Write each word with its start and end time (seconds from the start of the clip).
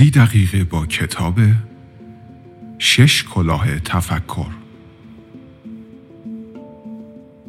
سی 0.00 0.10
دقیقه 0.10 0.64
با 0.64 0.86
کتاب 0.86 1.40
شش 2.78 3.24
کلاه 3.24 3.78
تفکر 3.78 4.46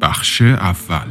بخش 0.00 0.42
اول 0.42 1.10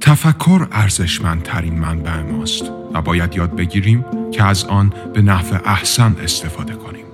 تفکر 0.00 0.68
ارزشمندترین 0.72 1.78
منبع 1.78 2.22
ماست 2.22 2.72
و 2.92 3.02
باید 3.02 3.36
یاد 3.36 3.56
بگیریم 3.56 4.04
که 4.32 4.44
از 4.44 4.64
آن 4.64 4.92
به 5.14 5.22
نحو 5.22 5.58
احسن 5.64 6.16
استفاده 6.22 6.74
کنیم. 6.74 7.06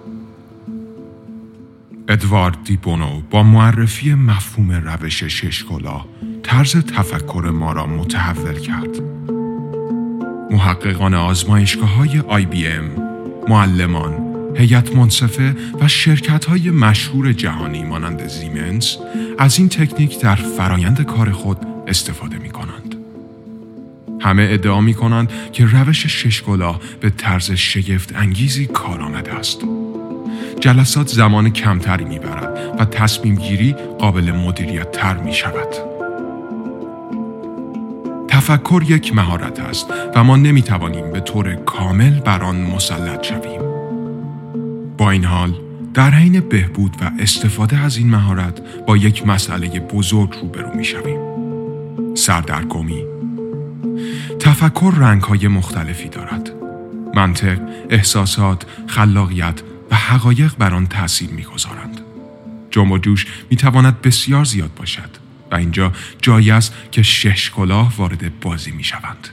ادوارد 2.08 2.64
دی 2.64 2.76
بونو 2.76 3.20
با 3.30 3.42
معرفی 3.42 4.14
مفهوم 4.14 4.72
روش 4.72 5.24
شش 5.24 5.64
کلاه 5.64 6.06
طرز 6.42 6.76
تفکر 6.76 7.50
ما 7.54 7.72
را 7.72 7.86
متحول 7.86 8.58
کرد. 8.58 9.20
محققان 10.50 11.14
آزمایشگاه 11.14 11.94
های 11.94 12.22
ام، 12.66 12.90
معلمان، 13.48 14.30
هیئت 14.56 14.96
منصفه 14.96 15.56
و 15.80 15.88
شرکت 15.88 16.44
های 16.44 16.70
مشهور 16.70 17.32
جهانی 17.32 17.84
مانند 17.84 18.28
زیمنز 18.28 18.96
از 19.38 19.58
این 19.58 19.68
تکنیک 19.68 20.20
در 20.20 20.34
فرایند 20.34 21.02
کار 21.02 21.30
خود 21.30 21.58
استفاده 21.86 22.38
می 22.38 22.50
کنند. 22.50 22.94
همه 24.20 24.48
ادعا 24.50 24.80
می 24.80 24.94
کنند 24.94 25.32
که 25.52 25.66
روش 25.66 26.06
ششگلا 26.06 26.80
به 27.00 27.10
طرز 27.10 27.50
شگفت 27.52 28.16
انگیزی 28.16 28.66
کارآمد 28.66 29.28
است. 29.28 29.60
جلسات 30.60 31.08
زمان 31.08 31.50
کمتری 31.50 32.04
می 32.04 32.18
برد 32.18 32.74
و 32.78 32.84
تصمیم 32.84 33.34
گیری 33.34 33.72
قابل 33.98 34.32
مدیریت 34.32 34.92
تر 34.92 35.16
می 35.16 35.34
شود. 35.34 35.89
تفکر 38.40 38.82
یک 38.88 39.14
مهارت 39.14 39.60
است 39.60 39.86
و 40.14 40.24
ما 40.24 40.36
نمی 40.36 40.62
توانیم 40.62 41.12
به 41.12 41.20
طور 41.20 41.54
کامل 41.54 42.20
بر 42.20 42.42
آن 42.42 42.56
مسلط 42.56 43.22
شویم. 43.22 43.60
با 44.98 45.10
این 45.10 45.24
حال 45.24 45.54
در 45.94 46.10
حین 46.10 46.40
بهبود 46.40 46.96
و 47.00 47.10
استفاده 47.18 47.78
از 47.78 47.96
این 47.96 48.10
مهارت 48.10 48.60
با 48.86 48.96
یک 48.96 49.26
مسئله 49.26 49.80
بزرگ 49.80 50.34
روبرو 50.42 50.76
می 50.76 50.84
شویم. 50.84 51.20
سردرگمی 52.14 53.04
تفکر 54.38 54.92
رنگ 54.96 55.22
های 55.22 55.48
مختلفی 55.48 56.08
دارد. 56.08 56.50
منطق، 57.14 57.58
احساسات، 57.90 58.66
خلاقیت 58.86 59.62
و 59.90 59.94
حقایق 59.94 60.52
بر 60.58 60.74
آن 60.74 60.86
تأثیر 60.86 61.30
می‌گذارند. 61.30 62.00
جنب 62.70 62.90
و 62.92 62.98
جوش 62.98 63.26
می 63.50 63.56
تواند 63.56 64.00
بسیار 64.00 64.44
زیاد 64.44 64.70
باشد. 64.76 65.19
و 65.50 65.54
اینجا 65.54 65.92
جایی 66.22 66.50
است 66.50 66.74
که 66.92 67.02
شش 67.02 67.50
کلاه 67.50 67.96
وارد 67.96 68.40
بازی 68.40 68.70
می 68.70 68.84
شوند. 68.84 69.28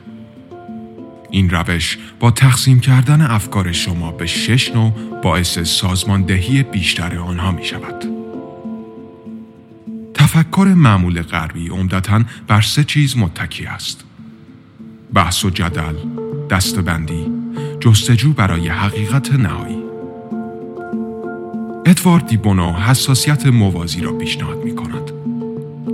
این 1.32 1.50
روش 1.50 1.98
با 2.20 2.32
تقسیم 2.32 2.80
کردن 2.80 3.22
افکار 3.22 3.72
شما 3.72 4.12
به 4.12 4.26
شش 4.26 4.72
نوع 4.72 4.94
باعث 5.24 5.60
سازماندهی 5.60 6.64
بیشتر 6.64 7.18
آنها 7.18 7.52
می 7.52 7.66
شود. 7.66 8.06
تفکر 10.14 10.74
معمول 10.78 11.22
غربی 11.22 11.68
عمدتا 11.68 12.24
بر 12.48 12.62
سه 12.62 12.84
چیز 12.84 13.18
متکی 13.18 13.66
است. 13.66 14.04
بحث 15.14 15.46
و 15.46 15.50
جدل، 15.50 15.96
دستبندی، 16.50 17.32
جستجو 17.80 18.34
برای 18.34 18.68
حقیقت 18.68 19.32
نهایی. 19.32 19.78
ادوارد 21.86 22.28
دیبونو 22.28 22.74
حساسیت 22.74 23.46
موازی 23.46 24.02
را 24.02 24.14
پیشنهاد 24.14 24.64
می 24.64 24.76
کند. 24.76 25.27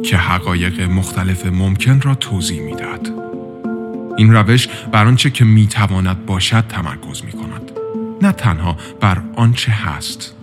که 0.03 0.17
حقایق 0.17 0.81
مختلف 0.81 1.45
ممکن 1.45 2.01
را 2.01 2.15
توضیح 2.15 2.61
می 2.61 2.75
دهد. 2.75 3.09
این 4.17 4.33
روش 4.33 4.67
بر 4.91 5.07
آنچه 5.07 5.29
که 5.29 5.45
می 5.45 5.67
تواند 5.67 6.25
باشد 6.25 6.63
تمرکز 6.69 7.23
می 7.25 7.31
کند. 7.31 7.71
نه 8.21 8.31
تنها 8.31 8.77
بر 8.99 9.21
آنچه 9.35 9.71
هست. 9.71 10.35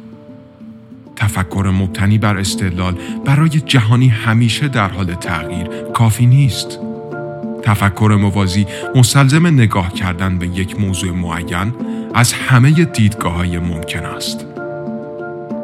تفکر 1.17 1.73
مبتنی 1.75 2.19
بر 2.19 2.39
استدلال 2.39 2.95
برای 3.25 3.49
جهانی 3.49 4.09
همیشه 4.09 4.69
در 4.69 4.89
حال 4.89 5.15
تغییر 5.15 5.67
کافی 5.95 6.27
نیست. 6.27 6.79
تفکر 7.63 8.19
موازی 8.21 8.67
مستلزم 8.97 9.47
نگاه 9.47 9.93
کردن 9.93 10.39
به 10.39 10.47
یک 10.47 10.81
موضوع 10.81 11.11
معین 11.11 11.75
از 12.15 12.33
همه 12.33 12.71
دیدگاه 12.71 13.35
های 13.35 13.59
ممکن 13.59 14.05
است. 14.05 14.50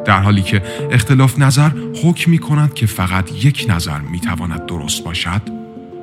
در 0.07 0.21
حالی 0.21 0.43
که 0.43 0.63
اختلاف 0.91 1.39
نظر 1.39 1.71
حکم 2.03 2.31
می 2.31 2.39
کند 2.39 2.75
که 2.75 2.87
فقط 2.87 3.45
یک 3.45 3.67
نظر 3.69 3.99
می 3.99 4.21
تواند 4.21 4.67
درست 4.67 5.05
باشد 5.05 5.43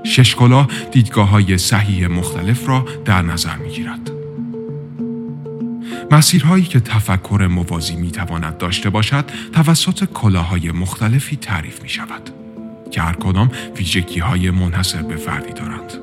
ششکلا 0.03 0.67
دیدگاه 0.91 1.29
های 1.29 1.57
صحیح 1.57 2.07
مختلف 2.07 2.67
را 2.67 2.85
در 3.05 3.21
نظر 3.21 3.55
می 3.55 3.69
گیرد. 3.69 4.11
مسیرهایی 6.11 6.63
که 6.63 6.79
تفکر 6.79 7.47
موازی 7.51 7.95
می 7.95 8.11
تواند 8.11 8.57
داشته 8.57 8.89
باشد 8.89 9.25
توسط 9.53 10.05
کلاهای 10.05 10.71
مختلفی 10.71 11.35
تعریف 11.35 11.81
می 11.83 11.89
شود 11.89 12.29
که 12.91 13.01
هر 13.01 13.13
کدام 13.13 13.51
ویژگی 13.77 14.19
های 14.19 14.51
منحصر 14.51 15.01
به 15.01 15.15
فردی 15.15 15.53
دارند. 15.53 15.93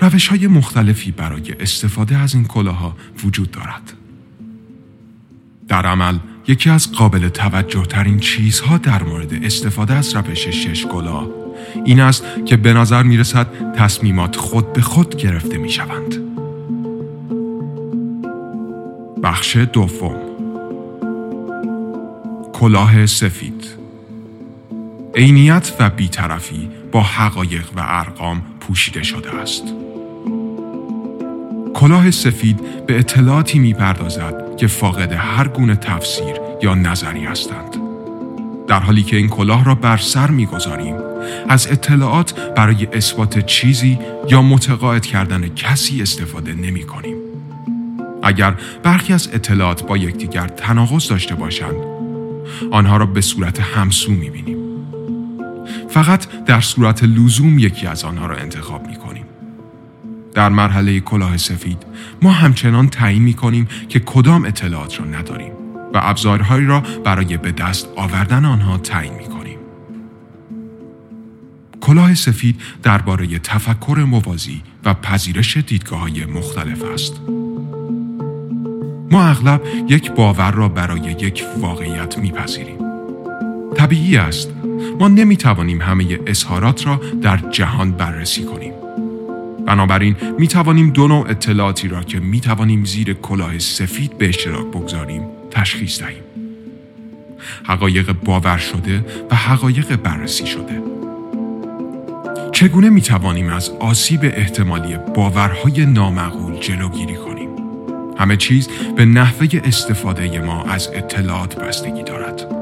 روش 0.00 0.28
های 0.28 0.46
مختلفی 0.46 1.10
برای 1.10 1.54
استفاده 1.60 2.16
از 2.16 2.34
این 2.34 2.44
کلاها 2.44 2.96
وجود 3.24 3.50
دارد. 3.50 3.92
در 5.68 5.86
عمل 5.86 6.18
یکی 6.48 6.70
از 6.70 6.92
قابل 6.92 7.28
توجه 7.28 7.82
ترین 7.82 8.20
چیزها 8.20 8.78
در 8.78 9.02
مورد 9.02 9.44
استفاده 9.44 9.94
از 9.94 10.16
روش 10.16 10.48
شش 10.48 10.86
گلا 10.86 11.26
این 11.84 12.00
است 12.00 12.24
که 12.46 12.56
به 12.56 12.72
نظر 12.72 13.02
می 13.02 13.16
رسد 13.16 13.46
تصمیمات 13.76 14.36
خود 14.36 14.72
به 14.72 14.80
خود 14.80 15.16
گرفته 15.16 15.58
می 15.58 15.70
شوند. 15.70 16.14
بخش 19.22 19.56
دوم 19.56 20.16
کلاه 22.52 23.06
سفید 23.06 23.66
عینیت 25.14 25.72
و 25.80 25.90
بیطرفی 25.90 26.70
با 26.92 27.00
حقایق 27.00 27.66
و 27.76 27.80
ارقام 27.84 28.42
پوشیده 28.60 29.02
شده 29.02 29.34
است. 29.34 29.62
کلاه 31.84 32.10
سفید 32.10 32.86
به 32.86 32.98
اطلاعاتی 32.98 33.58
می‌پردازد 33.58 34.56
که 34.56 34.66
فاقد 34.66 35.12
هر 35.12 35.48
گونه 35.48 35.76
تفسیر 35.76 36.34
یا 36.62 36.74
نظری 36.74 37.24
هستند. 37.24 37.76
در 38.68 38.80
حالی 38.80 39.02
که 39.02 39.16
این 39.16 39.28
کلاه 39.28 39.64
را 39.64 39.74
بر 39.74 39.96
سر 39.96 40.30
می‌گذاریم 40.30 40.94
از 41.48 41.66
اطلاعات 41.70 42.34
برای 42.56 42.88
اثبات 42.92 43.46
چیزی 43.46 43.98
یا 44.30 44.42
متقاعد 44.42 45.06
کردن 45.06 45.48
کسی 45.48 46.02
استفاده 46.02 46.54
نمی 46.54 46.82
کنیم. 46.82 47.16
اگر 48.22 48.54
برخی 48.82 49.12
از 49.12 49.28
اطلاعات 49.32 49.86
با 49.86 49.96
یکدیگر 49.96 50.48
تناقض 50.48 51.08
داشته 51.08 51.34
باشند 51.34 51.76
آنها 52.70 52.96
را 52.96 53.06
به 53.06 53.20
صورت 53.20 53.60
همسو 53.60 54.12
می 54.12 54.30
بینیم. 54.30 54.58
فقط 55.88 56.44
در 56.46 56.60
صورت 56.60 57.04
لزوم 57.04 57.58
یکی 57.58 57.86
از 57.86 58.04
آنها 58.04 58.26
را 58.26 58.36
انتخاب 58.36 58.86
می 58.86 58.96
کنیم. 58.96 59.23
در 60.34 60.48
مرحله 60.48 61.00
کلاه 61.00 61.36
سفید 61.36 61.78
ما 62.22 62.30
همچنان 62.30 62.88
تعیین 62.88 63.22
می 63.22 63.34
کنیم 63.34 63.68
که 63.88 64.00
کدام 64.00 64.44
اطلاعات 64.44 65.00
را 65.00 65.06
نداریم 65.06 65.52
و 65.94 66.00
ابزارهایی 66.02 66.66
را 66.66 66.82
برای 67.04 67.36
به 67.36 67.52
دست 67.52 67.88
آوردن 67.96 68.44
آنها 68.44 68.78
تعیین 68.78 69.14
می 69.14 69.24
کنیم. 69.24 69.58
کلاه 71.80 72.14
سفید 72.14 72.60
درباره 72.82 73.38
تفکر 73.38 74.04
موازی 74.08 74.62
و 74.84 74.94
پذیرش 74.94 75.56
دیدگاه 75.56 76.00
های 76.00 76.24
مختلف 76.24 76.82
است. 76.82 77.20
ما 79.10 79.24
اغلب 79.24 79.62
یک 79.88 80.12
باور 80.12 80.50
را 80.50 80.68
برای 80.68 81.00
یک 81.00 81.44
واقعیت 81.60 82.18
میپذیریم. 82.18 82.78
طبیعی 83.76 84.16
است 84.16 84.50
ما 85.00 85.08
نمی 85.08 85.36
توانیم 85.36 85.82
همه 85.82 86.18
اظهارات 86.26 86.86
را 86.86 87.00
در 87.22 87.36
جهان 87.36 87.92
بررسی 87.92 88.44
کنیم. 88.44 88.83
بنابراین 89.66 90.16
می 90.38 90.48
توانیم 90.48 90.90
دو 90.90 91.08
نوع 91.08 91.30
اطلاعاتی 91.30 91.88
را 91.88 92.02
که 92.02 92.20
می 92.20 92.40
توانیم 92.40 92.84
زیر 92.84 93.12
کلاه 93.12 93.58
سفید 93.58 94.18
به 94.18 94.28
اشتراک 94.28 94.66
بگذاریم 94.66 95.22
تشخیص 95.50 96.02
دهیم. 96.02 96.22
حقایق 97.64 98.12
باور 98.12 98.58
شده 98.58 99.04
و 99.30 99.34
حقایق 99.34 99.96
بررسی 99.96 100.46
شده. 100.46 100.82
چگونه 102.52 102.90
می 102.90 103.00
توانیم 103.00 103.48
از 103.48 103.70
آسیب 103.70 104.20
احتمالی 104.22 104.96
باورهای 105.14 105.86
نامعقول 105.86 106.60
جلوگیری 106.60 107.14
کنیم؟ 107.14 107.48
همه 108.18 108.36
چیز 108.36 108.68
به 108.96 109.04
نحوه 109.04 109.48
استفاده 109.64 110.40
ما 110.40 110.64
از 110.64 110.88
اطلاعات 110.94 111.58
بستگی 111.58 112.02
دارد. 112.02 112.53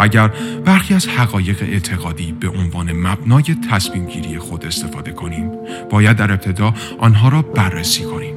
اگر 0.00 0.28
برخی 0.64 0.94
از 0.94 1.08
حقایق 1.08 1.62
اعتقادی 1.62 2.32
به 2.32 2.48
عنوان 2.48 2.92
مبنای 2.92 3.56
تصمیم 3.70 4.06
گیری 4.06 4.38
خود 4.38 4.66
استفاده 4.66 5.12
کنیم 5.12 5.50
باید 5.90 6.16
در 6.16 6.32
ابتدا 6.32 6.74
آنها 6.98 7.28
را 7.28 7.42
بررسی 7.42 8.02
کنیم 8.02 8.34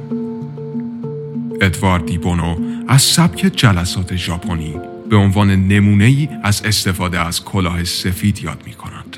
ادوارد 1.60 2.06
دیبونو 2.06 2.56
از 2.88 3.02
سبک 3.02 3.40
جلسات 3.56 4.16
ژاپنی 4.16 4.74
به 5.10 5.16
عنوان 5.16 5.50
نمونه 5.50 6.04
ای 6.04 6.28
از 6.42 6.62
استفاده 6.64 7.20
از 7.20 7.44
کلاه 7.44 7.84
سفید 7.84 8.42
یاد 8.42 8.62
می 8.66 8.72
کنند. 8.72 9.16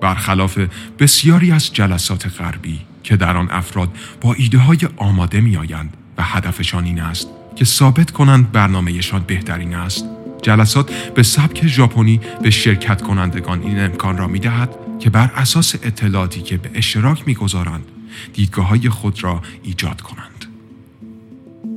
برخلاف 0.00 0.58
بسیاری 0.98 1.52
از 1.52 1.72
جلسات 1.72 2.40
غربی 2.40 2.80
که 3.02 3.16
در 3.16 3.36
آن 3.36 3.48
افراد 3.50 3.88
با 4.20 4.34
ایده 4.34 4.58
های 4.58 4.78
آماده 4.96 5.40
می 5.40 5.56
آیند 5.56 5.96
و 6.18 6.22
هدفشان 6.22 6.84
این 6.84 7.00
است 7.00 7.28
که 7.56 7.64
ثابت 7.64 8.10
کنند 8.10 8.52
برنامهشان 8.52 9.24
بهترین 9.26 9.74
است 9.74 10.04
جلسات 10.42 10.92
به 11.14 11.22
سبک 11.22 11.66
ژاپنی 11.66 12.20
به 12.42 12.50
شرکت 12.50 13.02
کنندگان 13.02 13.62
این 13.62 13.80
امکان 13.80 14.18
را 14.18 14.26
می 14.26 14.38
دهد 14.38 14.74
که 14.98 15.10
بر 15.10 15.30
اساس 15.36 15.74
اطلاعاتی 15.74 16.42
که 16.42 16.56
به 16.56 16.70
اشتراک 16.74 17.22
می 17.26 17.34
گذارند 17.34 17.84
دیدگاه 18.32 18.66
های 18.66 18.88
خود 18.88 19.24
را 19.24 19.42
ایجاد 19.62 20.00
کنند. 20.00 20.44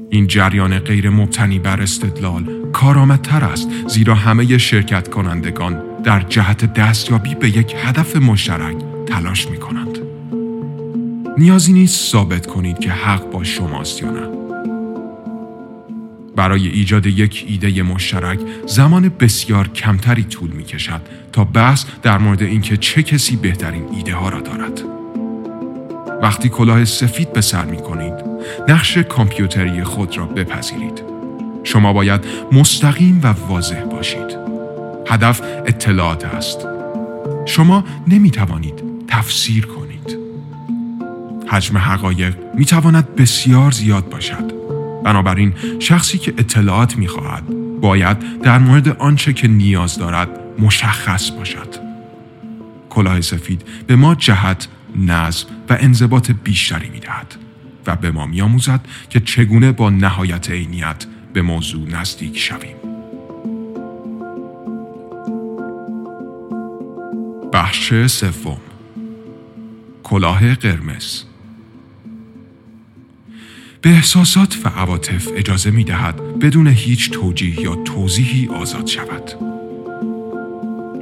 این 0.09 0.27
جریان 0.27 0.79
غیر 0.79 1.09
مبتنی 1.09 1.59
بر 1.59 1.81
استدلال 1.81 2.71
کارآمدتر 2.73 3.43
است 3.43 3.69
زیرا 3.87 4.15
همه 4.15 4.57
شرکت 4.57 5.09
کنندگان 5.09 5.81
در 6.03 6.19
جهت 6.19 6.73
دستیابی 6.73 7.35
به 7.35 7.49
یک 7.49 7.75
هدف 7.77 8.15
مشترک 8.15 8.77
تلاش 9.05 9.47
می 9.47 9.57
کنند. 9.57 9.97
نیازی 11.37 11.73
نیست 11.73 12.11
ثابت 12.11 12.47
کنید 12.47 12.79
که 12.79 12.91
حق 12.91 13.31
با 13.31 13.43
شماست 13.43 14.01
یا 14.01 14.11
نه. 14.11 14.40
برای 16.35 16.67
ایجاد 16.67 17.05
یک 17.05 17.45
ایده 17.47 17.83
مشترک 17.83 18.39
زمان 18.67 19.11
بسیار 19.19 19.67
کمتری 19.67 20.23
طول 20.23 20.49
می 20.51 20.63
کشد 20.63 21.01
تا 21.31 21.43
بحث 21.43 21.85
در 22.03 22.17
مورد 22.17 22.41
اینکه 22.41 22.77
چه 22.77 23.03
کسی 23.03 23.35
بهترین 23.35 23.83
ایده 23.95 24.15
ها 24.15 24.29
را 24.29 24.41
دارد. 24.41 24.81
وقتی 26.21 26.49
کلاه 26.49 26.85
سفید 26.85 27.33
به 27.33 27.41
سر 27.41 27.65
می 27.65 27.77
کنید، 27.77 28.13
نقش 28.67 28.97
کامپیوتری 28.97 29.83
خود 29.83 30.17
را 30.17 30.25
بپذیرید. 30.25 31.01
شما 31.63 31.93
باید 31.93 32.25
مستقیم 32.51 33.19
و 33.23 33.27
واضح 33.27 33.83
باشید. 33.83 34.37
هدف 35.07 35.41
اطلاعات 35.65 36.25
است. 36.25 36.67
شما 37.45 37.83
نمی 38.07 38.31
توانید 38.31 38.83
تفسیر 39.07 39.65
کنید. 39.65 40.17
حجم 41.47 41.77
حقایق 41.77 42.35
می 42.55 42.65
تواند 42.65 43.15
بسیار 43.15 43.71
زیاد 43.71 44.09
باشد. 44.09 44.60
بنابراین 45.03 45.53
شخصی 45.80 46.18
که 46.18 46.33
اطلاعات 46.38 46.98
می 46.98 47.07
خواهد 47.07 47.44
باید 47.81 48.42
در 48.42 48.59
مورد 48.59 48.88
آنچه 48.88 49.33
که 49.33 49.48
نیاز 49.48 49.98
دارد 49.98 50.30
مشخص 50.59 51.31
باشد. 51.31 51.75
کلاه 52.89 53.21
سفید 53.21 53.62
به 53.88 53.95
ما 53.95 54.15
جهت، 54.15 54.68
نظم 54.95 55.48
و 55.69 55.77
انضباط 55.80 56.31
بیشتری 56.44 56.89
می 56.89 57.00
دهد 57.00 57.36
و 57.88 57.95
به 57.95 58.12
ما 58.12 58.25
می 58.25 58.42
آموزد 58.42 58.81
که 59.09 59.19
چگونه 59.19 59.71
با 59.71 59.89
نهایت 59.89 60.51
عینیت 60.51 61.06
به 61.33 61.42
موضوع 61.42 61.89
نزدیک 61.89 62.39
شویم. 62.39 62.75
بخش 67.53 68.07
سوم 68.07 68.57
کلاه 70.03 70.56
قرمز 70.56 71.24
به 73.81 73.89
احساسات 73.89 74.57
و 74.65 74.69
عواطف 74.69 75.27
اجازه 75.35 75.71
می 75.71 75.83
دهد 75.83 76.39
بدون 76.39 76.67
هیچ 76.67 77.11
توجیه 77.11 77.61
یا 77.61 77.75
توضیحی 77.75 78.47
آزاد 78.47 78.87
شود. 78.87 79.31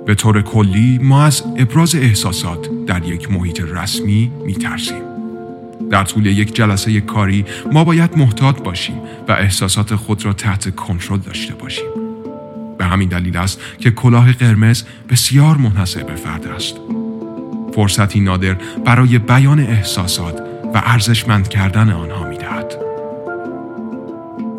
به 0.05 0.15
طور 0.15 0.41
کلی 0.41 0.99
ما 1.01 1.23
از 1.23 1.43
ابراز 1.57 1.95
احساسات 1.95 2.85
در 2.87 3.05
یک 3.05 3.31
محیط 3.31 3.61
رسمی 3.61 4.31
می 4.45 4.53
ترسیم. 4.53 5.01
در 5.91 6.03
طول 6.03 6.25
یک 6.25 6.55
جلسه 6.55 7.01
کاری 7.01 7.45
ما 7.71 7.83
باید 7.83 8.17
محتاط 8.17 8.61
باشیم 8.61 8.97
و 9.27 9.31
احساسات 9.31 9.95
خود 9.95 10.25
را 10.25 10.33
تحت 10.33 10.75
کنترل 10.75 11.19
داشته 11.19 11.53
باشیم. 11.53 11.89
به 12.77 12.85
همین 12.85 13.09
دلیل 13.09 13.37
است 13.37 13.61
که 13.79 13.91
کلاه 13.91 14.31
قرمز 14.31 14.83
بسیار 15.09 15.57
منحصر 15.57 16.03
به 16.03 16.15
فرد 16.15 16.47
است. 16.47 16.75
فرصتی 17.75 18.19
نادر 18.19 18.57
برای 18.85 19.19
بیان 19.19 19.59
احساسات 19.59 20.41
و 20.73 20.81
ارزشمند 20.85 21.47
کردن 21.47 21.89
آنها. 21.89 22.19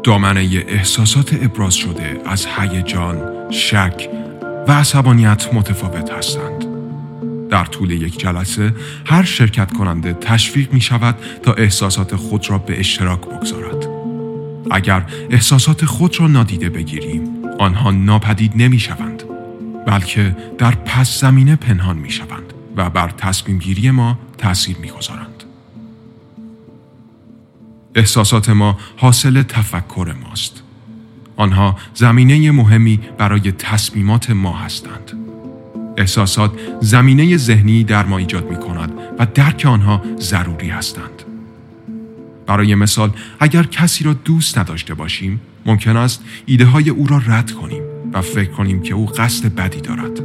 دامنه 0.05 0.65
احساسات 0.69 1.35
ابراز 1.43 1.75
شده 1.75 2.21
از 2.27 2.47
هیجان، 2.47 3.51
شک 3.51 4.09
و 4.69 4.73
عصبانیت 4.73 5.55
متفاوت 5.55 6.11
هستند. 6.11 6.65
در 7.51 7.65
طول 7.65 7.91
یک 7.91 8.19
جلسه 8.19 8.75
هر 9.07 9.23
شرکت 9.23 9.73
کننده 9.73 10.13
تشویق 10.13 10.73
می 10.73 10.81
شود 10.81 11.15
تا 11.43 11.53
احساسات 11.53 12.17
خود 12.17 12.51
را 12.51 12.59
به 12.59 12.81
اشتراک 12.81 13.21
بگذارد. 13.21 13.89
اگر 14.71 15.07
احساسات 15.31 15.85
خود 15.85 16.21
را 16.21 16.27
نادیده 16.27 16.69
بگیریم، 16.69 17.29
آنها 17.59 17.91
ناپدید 17.91 18.53
نمی 18.57 18.79
شوند، 18.79 19.23
بلکه 19.87 20.37
در 20.59 20.71
پس 20.71 21.21
زمینه 21.21 21.57
پنهان 21.57 21.97
می 21.99 22.11
شوند 22.11 22.53
و 22.77 22.91
بر 22.91 23.09
تصمیم 23.09 23.59
گیری 23.59 23.91
ما 23.91 24.19
تأثیر 24.39 24.77
می 24.77 24.89
گذارند. 24.89 25.40
احساسات 28.01 28.51
ما 28.51 28.79
حاصل 28.97 29.43
تفکر 29.43 30.15
ماست. 30.25 30.63
آنها 31.37 31.77
زمینه 31.95 32.51
مهمی 32.51 33.01
برای 33.19 33.53
تصمیمات 33.53 34.31
ما 34.31 34.53
هستند. 34.53 35.13
احساسات 35.97 36.51
زمینه 36.81 37.37
ذهنی 37.37 37.85
در 37.85 38.07
ما 38.07 38.19
ایجاد 38.19 38.51
می 38.51 38.57
کند 38.57 38.93
و 39.19 39.27
درک 39.35 39.67
آنها 39.67 40.03
ضروری 40.21 40.69
هستند. 40.69 41.23
برای 42.47 42.75
مثال 42.75 43.11
اگر 43.41 43.63
کسی 43.63 44.05
را 44.05 44.13
دوست 44.13 44.59
نداشته 44.59 44.95
باشیم 44.95 45.41
ممکن 45.67 45.97
است 45.97 46.23
ایده 46.47 46.65
های 46.65 46.91
او 46.91 47.07
را 47.07 47.23
رد 47.27 47.51
کنیم 47.51 47.83
و 48.13 48.21
فکر 48.21 48.51
کنیم 48.51 48.83
که 48.83 48.95
او 48.95 49.07
قصد 49.07 49.55
بدی 49.55 49.81
دارد. 49.81 50.21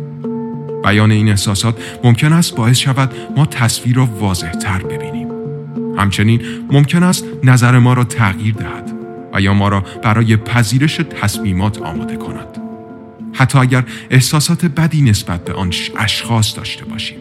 بیان 0.84 1.12
این 1.12 1.30
احساسات 1.30 1.78
ممکن 2.04 2.34
است 2.34 2.56
باعث 2.56 2.78
شود 2.78 3.14
ما 3.38 3.46
تصویر 3.46 3.96
را 3.96 4.06
واضح 4.06 4.52
تر 4.52 4.84
ببینیم. 4.84 5.25
همچنین 5.98 6.42
ممکن 6.72 7.04
است 7.04 7.26
نظر 7.44 7.80
ما 7.80 7.94
را 7.94 8.04
تغییر 8.04 8.54
دهد 8.54 8.92
و 9.34 9.42
یا 9.42 9.54
ما 9.54 9.68
را 9.68 9.84
برای 10.04 10.38
پذیرش 10.38 11.02
تصمیمات 11.22 11.82
آماده 11.82 12.16
کند. 12.16 12.58
حتی 13.34 13.60
اگر 13.60 13.84
احساسات 14.10 14.66
بدی 14.66 15.02
نسبت 15.02 15.46
به 15.46 15.54
آن 15.54 15.74
اشخاص 16.00 16.58
داشته 16.58 16.86
باشیم. 16.86 17.18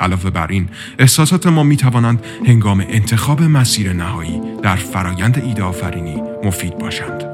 علاوه 0.00 0.30
بر 0.30 0.46
این 0.46 0.68
احساسات 0.98 1.46
ما 1.46 1.62
می 1.62 1.76
توانند 1.76 2.24
هنگام 2.46 2.84
انتخاب 2.88 3.42
مسیر 3.42 3.92
نهایی 3.92 4.40
در 4.62 4.76
فرایند 4.76 5.42
ایده 5.44 5.62
آفرینی 5.62 6.22
مفید 6.44 6.78
باشند. 6.78 7.24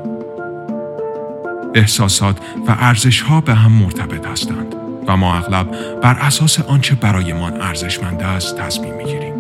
احساسات 1.75 2.39
و 2.69 2.77
ارزش 2.79 3.21
ها 3.21 3.41
به 3.41 3.55
هم 3.55 3.73
مرتبط 3.73 4.27
هستند 4.27 4.75
و 5.07 5.17
ما 5.17 5.35
اغلب 5.35 5.71
بر 6.01 6.15
اساس 6.15 6.61
آنچه 6.61 6.95
برایمان 6.95 7.61
ارزشمند 7.61 8.23
است 8.23 8.57
تصمیم 8.57 8.95
می 8.95 9.05
گیریم. 9.05 9.34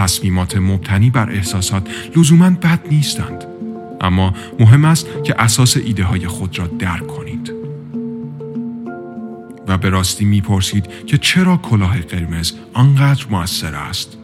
تصمیمات 0.00 0.56
مبتنی 0.56 1.10
بر 1.10 1.30
احساسات 1.30 1.88
لزوما 2.16 2.50
بد 2.50 2.80
نیستند 2.90 3.44
اما 4.00 4.34
مهم 4.58 4.84
است 4.84 5.06
که 5.24 5.42
اساس 5.42 5.76
ایده 5.76 6.04
های 6.04 6.26
خود 6.26 6.58
را 6.58 6.66
درک 6.66 7.06
کنید 7.06 7.52
و 9.68 9.78
به 9.78 9.88
راستی 9.90 10.24
می‌پرسید 10.24 10.86
که 11.06 11.18
چرا 11.18 11.56
کلاه 11.56 12.00
قرمز 12.00 12.52
آنقدر 12.74 13.24
موثر 13.30 13.74
است 13.74 14.16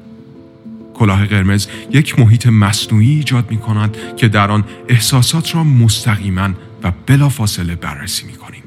کلاه 0.95 1.26
قرمز 1.26 1.66
یک 1.90 2.18
محیط 2.18 2.47
مصنوعی 2.47 3.11
ایجاد 3.11 3.50
می 3.50 3.59
کند 3.59 3.97
که 4.16 4.28
در 4.28 4.50
آن 4.50 4.64
احساسات 4.88 5.54
را 5.54 5.64
مستقیما 5.64 6.50
و 6.83 6.92
بلافاصله 7.06 7.75
بررسی 7.75 8.26
می 8.26 8.33
کنیم. 8.33 8.62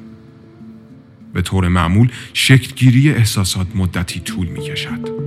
به 1.34 1.42
طور 1.42 1.68
معمول 1.68 2.12
شکلگیری 2.34 3.10
احساسات 3.12 3.68
مدتی 3.76 4.20
طول 4.20 4.48
می 4.48 4.60
کشد. 4.60 5.19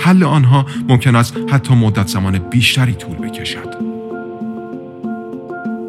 حل 0.00 0.24
آنها 0.24 0.66
ممکن 0.88 1.16
است 1.16 1.36
حتی 1.50 1.74
مدت 1.74 2.08
زمان 2.08 2.38
بیشتری 2.38 2.92
طول 2.92 3.16
بکشد. 3.16 3.90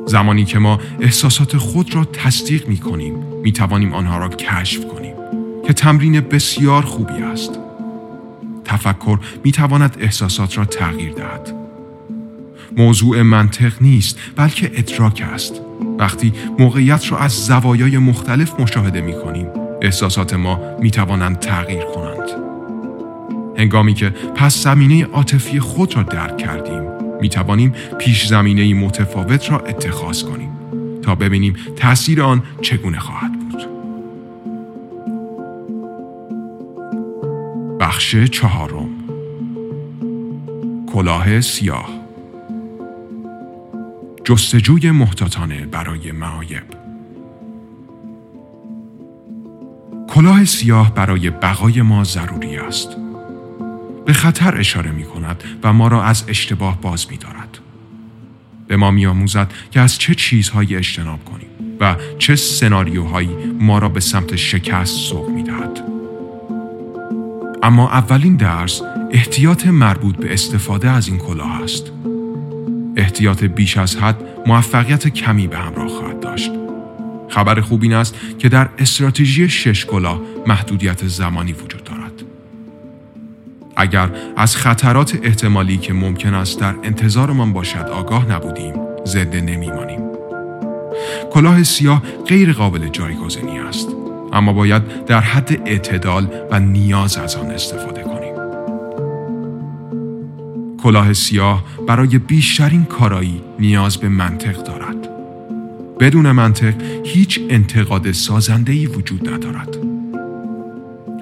زمانی 0.05 0.45
که 0.45 0.59
ما 0.59 0.79
احساسات 0.99 1.57
خود 1.57 1.95
را 1.95 2.05
تصدیق 2.05 2.67
می 2.67 2.77
کنیم 2.77 3.15
می 3.43 3.51
توانیم 3.51 3.93
آنها 3.93 4.17
را 4.17 4.29
کشف 4.29 4.85
کنیم 4.85 5.13
که 5.67 5.73
تمرین 5.73 6.19
بسیار 6.19 6.81
خوبی 6.81 7.13
است. 7.13 7.59
تفکر 8.65 9.19
می 9.43 9.51
تواند 9.51 9.97
احساسات 9.99 10.57
را 10.57 10.65
تغییر 10.65 11.13
دهد. 11.13 11.53
موضوع 12.77 13.21
منطق 13.21 13.73
نیست 13.81 14.19
بلکه 14.35 14.71
ادراک 14.75 15.23
است. 15.33 15.61
وقتی 15.99 16.33
موقعیت 16.59 17.11
را 17.11 17.17
از 17.17 17.45
زوایای 17.45 17.97
مختلف 17.97 18.59
مشاهده 18.59 19.01
می 19.01 19.13
کنیم 19.13 19.47
احساسات 19.81 20.33
ما 20.33 20.59
می 20.81 20.91
توانند 20.91 21.39
تغییر 21.39 21.83
کنند. 21.83 22.40
هنگامی 23.61 23.93
که 23.93 24.09
پس 24.09 24.63
زمینه 24.63 25.05
عاطفی 25.05 25.59
خود 25.59 25.95
را 25.95 26.03
درک 26.03 26.37
کردیم 26.37 26.83
می 27.21 27.29
توانیم 27.29 27.73
پیش 27.99 28.27
زمینه 28.27 28.73
متفاوت 28.73 29.51
را 29.51 29.59
اتخاذ 29.59 30.23
کنیم 30.23 30.49
تا 31.01 31.15
ببینیم 31.15 31.55
تاثیر 31.75 32.21
آن 32.21 32.43
چگونه 32.61 32.99
خواهد 32.99 33.31
بود. 33.39 33.67
بخش 37.79 38.15
چهارم. 38.15 38.89
کلاه 40.93 41.41
سیاه. 41.41 41.89
جستجوی 44.23 44.91
محتاطانه 44.91 45.65
برای 45.65 46.11
معایب. 46.11 46.63
کلاه 50.07 50.45
سیاه 50.45 50.93
برای 50.93 51.29
بقای 51.29 51.81
ما 51.81 52.03
ضروری 52.03 52.57
است. 52.57 53.00
به 54.11 54.15
خطر 54.15 54.57
اشاره 54.57 54.91
می 54.91 55.03
کند 55.03 55.43
و 55.63 55.73
ما 55.73 55.87
را 55.87 56.03
از 56.03 56.23
اشتباه 56.27 56.81
باز 56.81 57.07
می 57.11 57.17
دارد. 57.17 57.57
به 58.67 58.77
ما 58.77 58.91
می 58.91 59.05
آموزد 59.05 59.51
که 59.71 59.79
از 59.79 59.97
چه 59.97 60.15
چیزهایی 60.15 60.75
اجتناب 60.75 61.25
کنیم 61.25 61.47
و 61.79 61.95
چه 62.19 62.35
سناریوهایی 62.35 63.29
ما 63.59 63.79
را 63.79 63.89
به 63.89 63.99
سمت 63.99 64.35
شکست 64.35 64.95
سوق 64.95 65.29
می 65.29 65.43
دهد. 65.43 65.83
اما 67.63 67.89
اولین 67.89 68.35
درس 68.35 68.81
احتیاط 69.11 69.67
مربوط 69.67 70.17
به 70.17 70.33
استفاده 70.33 70.89
از 70.89 71.07
این 71.07 71.17
کلاه 71.17 71.63
است. 71.63 71.91
احتیاط 72.95 73.43
بیش 73.43 73.77
از 73.77 73.95
حد 73.95 74.17
موفقیت 74.45 75.07
کمی 75.07 75.47
به 75.47 75.57
همراه 75.57 75.87
خواهد 75.87 76.19
داشت. 76.19 76.51
خبر 77.29 77.61
خوب 77.61 77.83
این 77.83 77.93
است 77.93 78.15
که 78.39 78.49
در 78.49 78.69
استراتژی 78.77 79.49
شش 79.49 79.85
کلاه 79.85 80.21
محدودیت 80.47 81.07
زمانی 81.07 81.53
وجود. 81.53 81.80
اگر 83.81 84.09
از 84.35 84.55
خطرات 84.55 85.19
احتمالی 85.23 85.77
که 85.77 85.93
ممکن 85.93 86.33
است 86.33 86.59
در 86.59 86.75
انتظارمان 86.83 87.53
باشد 87.53 87.85
آگاه 87.93 88.31
نبودیم، 88.31 88.73
زنده 89.05 89.41
نمیمانیم. 89.41 89.99
کلاه 91.31 91.63
سیاه 91.63 92.03
غیر 92.27 92.53
قابل 92.53 92.87
جایگزینی 92.87 93.59
است، 93.59 93.87
اما 94.33 94.53
باید 94.53 95.05
در 95.05 95.19
حد 95.19 95.61
اعتدال 95.65 96.27
و 96.51 96.59
نیاز 96.59 97.17
از 97.17 97.35
آن 97.35 97.45
استفاده 97.45 98.03
کنیم. 98.03 98.33
کلاه 100.83 101.13
سیاه 101.13 101.63
برای 101.87 102.17
بیشترین 102.17 102.83
کارایی 102.83 103.41
نیاز 103.59 103.97
به 103.97 104.09
منطق 104.09 104.63
دارد. 104.63 105.09
بدون 105.99 106.31
منطق 106.31 106.73
هیچ 107.03 107.39
انتقاد 107.49 108.11
سازندهی 108.11 108.85
وجود 108.85 109.29
ندارد. 109.29 109.77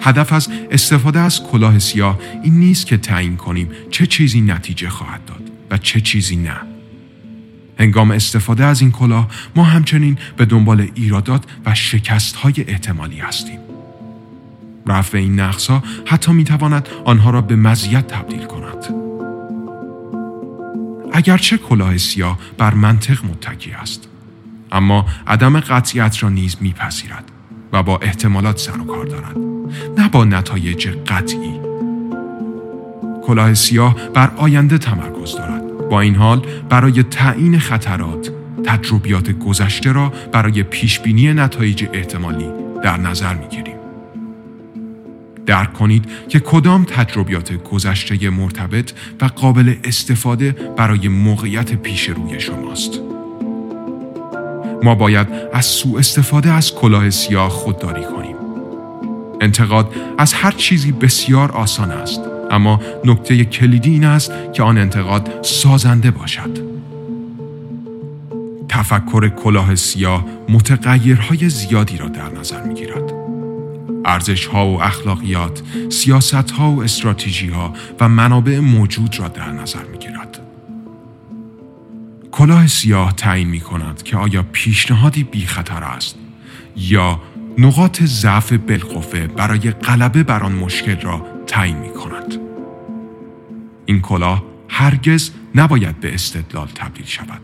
هدف 0.02 0.34
از 0.34 0.50
استفاده 0.72 1.20
از 1.20 1.44
کلاه 1.44 1.80
سیاه 1.80 2.20
این 2.44 2.54
نیست 2.54 2.86
که 2.86 2.98
تعیین 2.98 3.38
کنیم 3.38 3.70
چه 3.92 4.06
چیزی 4.06 4.42
نتیجه 4.42 4.90
خواهد 4.90 5.26
داد 5.26 5.52
و 5.72 5.78
چه 5.78 6.02
چیزی 6.02 6.36
نه. 6.36 6.56
هنگام 7.80 8.12
استفاده 8.12 8.66
از 8.66 8.82
این 8.82 8.92
کلاه 8.92 9.28
ما 9.56 9.64
همچنین 9.64 10.18
به 10.38 10.46
دنبال 10.46 10.88
ایرادات 10.96 11.44
و 11.66 11.76
شکست 11.76 12.36
های 12.36 12.54
احتمالی 12.68 13.20
هستیم. 13.20 13.60
رفع 14.88 15.18
این 15.18 15.40
نقص 15.40 15.68
ها 15.68 15.84
حتی 16.06 16.32
می 16.32 16.44
تواند 16.44 16.90
آنها 17.06 17.30
را 17.30 17.42
به 17.42 17.56
مزیت 17.56 18.08
تبدیل 18.08 18.46
کند. 18.46 18.86
اگرچه 21.14 21.58
کلاه 21.58 21.98
سیاه 21.98 22.40
بر 22.58 22.74
منطق 22.74 23.26
متکی 23.26 23.72
است 23.72 24.08
اما 24.72 25.06
عدم 25.28 25.60
قطعیت 25.60 26.24
را 26.24 26.30
نیز 26.30 26.58
میپذیرد 26.62 27.32
و 27.74 27.84
با 27.84 27.98
احتمالات 27.98 28.58
سر 28.58 28.82
و 28.82 28.84
کار 28.84 29.06
دارد. 29.06 29.38
نه 29.98 30.10
با 30.10 30.26
نتایج 30.26 30.88
قطعی. 31.08 31.60
کلاه 33.24 33.54
سیاه 33.54 33.96
بر 34.14 34.32
آینده 34.38 34.78
تمرکز 34.78 35.36
دارد. 35.36 35.90
با 35.90 36.02
این 36.02 36.16
حال 36.16 36.42
برای 36.70 37.04
تعیین 37.04 37.60
خطرات 37.60 38.32
تجربیات 38.64 39.32
گذشته 39.32 39.92
را 39.92 40.14
برای 40.32 40.64
پیشبینی 40.64 41.34
نتایج 41.34 41.86
احتمالی 41.94 42.48
در 42.84 42.98
نظر 42.98 43.36
می‌گیریم. 43.36 43.76
درک 45.46 45.74
کنید 45.74 46.06
که 46.30 46.40
کدام 46.40 46.84
تجربیات 46.84 47.54
گذشته 47.54 48.30
مرتبط 48.30 48.92
و 49.22 49.26
قابل 49.26 49.76
استفاده 49.84 50.52
برای 50.78 51.08
موقعیت 51.08 51.74
پیش 51.74 52.10
روی 52.10 52.40
شماست. 52.40 53.09
ما 54.84 54.96
باید 54.96 55.28
از 55.54 55.66
سوء 55.66 56.00
استفاده 56.00 56.52
از 56.52 56.76
کلاه 56.76 57.10
سیاه 57.10 57.50
خودداری 57.50 58.04
کنیم. 58.04 58.36
انتقاد 59.42 59.94
از 60.18 60.34
هر 60.34 60.52
چیزی 60.52 60.92
بسیار 60.92 61.52
آسان 61.52 61.92
است 61.92 62.22
اما 62.52 62.80
نکته 63.06 63.46
کلیدی 63.46 63.92
این 63.92 64.06
است 64.06 64.32
که 64.54 64.64
آن 64.64 64.78
انتقاد 64.78 65.30
سازنده 65.42 66.12
باشد. 66.12 66.70
تفکر 68.70 69.30
کلاه 69.30 69.76
سیاه 69.76 70.26
متغیرهای 70.50 71.50
زیادی 71.50 71.98
را 71.98 72.08
در 72.08 72.30
نظر 72.40 72.64
می 72.64 72.74
گیرد. 72.74 73.14
ارزش 74.06 74.46
ها 74.46 74.68
و 74.68 74.84
اخلاقیات، 74.84 75.62
سیاست 75.90 76.52
ها 76.52 76.72
و 76.72 76.84
استراتژی 76.84 77.48
ها 77.50 77.74
و 78.00 78.10
منابع 78.10 78.60
موجود 78.60 79.20
را 79.20 79.28
در 79.28 79.52
نظر 79.52 79.84
می 79.92 79.98
گیرد. 79.98 80.29
کلاه 82.40 82.68
سیاه 82.68 83.14
تعیین 83.14 83.48
می 83.48 83.60
کند 83.60 84.04
که 84.04 84.18
آیا 84.18 84.44
پیشنهادی 84.52 85.24
بی 85.24 85.46
خطر 85.46 85.84
است 85.84 86.16
یا 86.76 87.22
نقاط 87.58 88.04
ضعف 88.04 88.54
بالقوه 88.54 89.28
برای 89.28 89.72
غلبه 89.72 90.24
بر 90.24 90.44
آن 90.44 90.52
مشکل 90.52 91.02
را 91.02 91.26
تعیین 91.48 91.78
می 91.78 91.94
کند. 91.94 92.36
این 93.86 94.02
کلاه 94.02 94.44
هرگز 94.70 95.32
نباید 95.56 96.00
به 96.00 96.14
استدلال 96.14 96.68
تبدیل 96.76 97.06
شود 97.06 97.42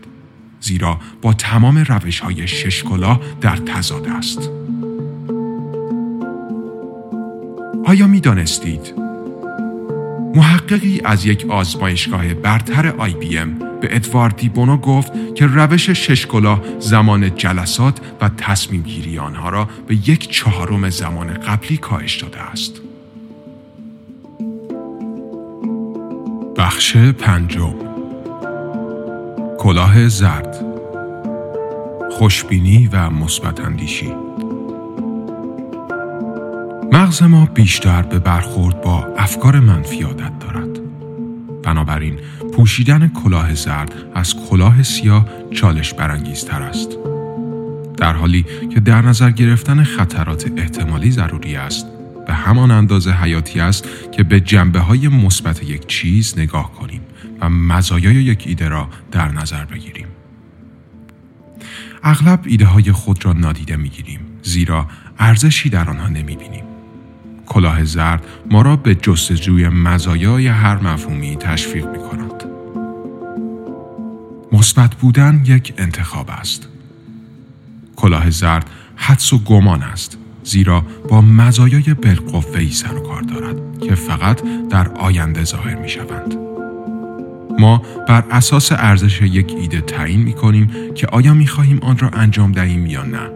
زیرا 0.60 1.00
با 1.22 1.32
تمام 1.32 1.78
روش 1.78 2.20
های 2.20 2.48
شش 2.48 2.82
کلاه 2.82 3.20
در 3.40 3.56
تضاد 3.56 4.08
است. 4.08 4.50
آیا 7.84 8.06
می 8.06 8.20
دانستید؟ 8.20 8.94
محققی 10.34 11.00
از 11.04 11.26
یک 11.26 11.46
آزمایشگاه 11.48 12.34
برتر 12.34 12.88
آی 12.88 13.14
بی 13.14 13.38
ام 13.38 13.65
به 13.80 13.96
ادوارد 13.96 14.52
بونو 14.52 14.76
گفت 14.76 15.12
که 15.34 15.46
روش 15.46 15.90
ششکلا 15.90 16.60
زمان 16.78 17.34
جلسات 17.34 18.00
و 18.20 18.28
تصمیم 18.28 18.82
گیری 18.82 19.18
آنها 19.18 19.48
را 19.48 19.68
به 19.86 19.94
یک 19.94 20.30
چهارم 20.30 20.90
زمان 20.90 21.26
قبلی 21.26 21.76
کاهش 21.76 22.16
داده 22.22 22.40
است. 22.40 22.80
بخش 26.56 26.96
پنجم 26.96 27.74
کلاه 29.58 30.08
زرد 30.08 30.64
خوشبینی 32.10 32.88
و 32.92 33.10
مثبت 33.10 33.60
اندیشی 33.60 34.12
مغز 36.92 37.22
ما 37.22 37.46
بیشتر 37.54 38.02
به 38.02 38.18
برخورد 38.18 38.80
با 38.80 39.06
افکار 39.16 39.60
منفی 39.60 40.02
عادت 40.02 40.38
دارد. 40.38 40.65
بنابراین 41.66 42.18
پوشیدن 42.52 43.08
کلاه 43.08 43.54
زرد 43.54 43.94
از 44.14 44.34
کلاه 44.50 44.82
سیاه 44.82 45.28
چالش 45.54 45.94
برانگیزتر 45.94 46.62
است. 46.62 46.88
در 47.96 48.12
حالی 48.12 48.44
که 48.74 48.80
در 48.80 49.02
نظر 49.02 49.30
گرفتن 49.30 49.84
خطرات 49.84 50.50
احتمالی 50.56 51.10
ضروری 51.10 51.56
است 51.56 51.86
به 52.26 52.34
همان 52.34 52.70
اندازه 52.70 53.12
حیاتی 53.12 53.60
است 53.60 53.88
که 54.12 54.22
به 54.22 54.40
جنبه 54.40 54.80
های 54.80 55.08
مثبت 55.08 55.62
یک 55.62 55.86
چیز 55.86 56.38
نگاه 56.38 56.72
کنیم 56.72 57.00
و 57.40 57.48
مزایای 57.48 58.14
یک 58.14 58.44
ایده 58.46 58.68
را 58.68 58.88
در 59.10 59.28
نظر 59.32 59.64
بگیریم. 59.64 60.06
اغلب 62.02 62.40
ایده 62.44 62.66
های 62.66 62.92
خود 62.92 63.24
را 63.24 63.32
نادیده 63.32 63.76
می 63.76 63.88
گیریم 63.88 64.20
زیرا 64.42 64.86
ارزشی 65.18 65.68
در 65.68 65.90
آنها 65.90 66.08
نمی 66.08 66.36
بینیم. 66.36 66.65
کلاه 67.46 67.84
زرد 67.84 68.26
ما 68.50 68.62
را 68.62 68.76
به 68.76 68.94
جستجوی 68.94 69.68
مزایای 69.68 70.48
هر 70.48 70.78
مفهومی 70.78 71.36
تشویق 71.36 71.86
می 71.88 71.98
کند. 71.98 72.44
مثبت 74.52 74.94
بودن 74.94 75.42
یک 75.46 75.74
انتخاب 75.78 76.30
است. 76.30 76.68
کلاه 77.96 78.30
زرد 78.30 78.70
حدس 78.96 79.32
و 79.32 79.38
گمان 79.38 79.82
است 79.82 80.18
زیرا 80.44 80.84
با 81.08 81.20
مزایای 81.20 81.94
بالقوه 81.94 82.70
سر 82.70 82.94
و 82.94 83.00
کار 83.00 83.22
دارد 83.22 83.80
که 83.80 83.94
فقط 83.94 84.42
در 84.70 84.88
آینده 84.88 85.44
ظاهر 85.44 85.74
می 85.74 85.88
شوند. 85.88 86.34
ما 87.58 87.82
بر 88.08 88.24
اساس 88.30 88.72
ارزش 88.72 89.22
یک 89.22 89.54
ایده 89.60 89.80
تعیین 89.80 90.22
می 90.22 90.32
کنیم 90.32 90.70
که 90.94 91.06
آیا 91.06 91.34
می 91.34 91.46
خواهیم 91.46 91.78
آن 91.82 91.98
را 91.98 92.08
انجام 92.08 92.52
دهیم 92.52 92.86
یا 92.86 93.02
نه. 93.02 93.30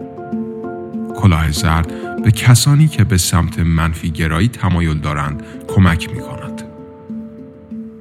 کلاه 1.15 1.51
زرد 1.51 1.91
به 2.23 2.31
کسانی 2.31 2.87
که 2.87 3.03
به 3.03 3.17
سمت 3.17 3.59
منفی 3.59 4.09
گرایی 4.09 4.47
تمایل 4.47 4.97
دارند 4.97 5.43
کمک 5.67 6.09
می 6.09 6.19
کند. 6.19 6.63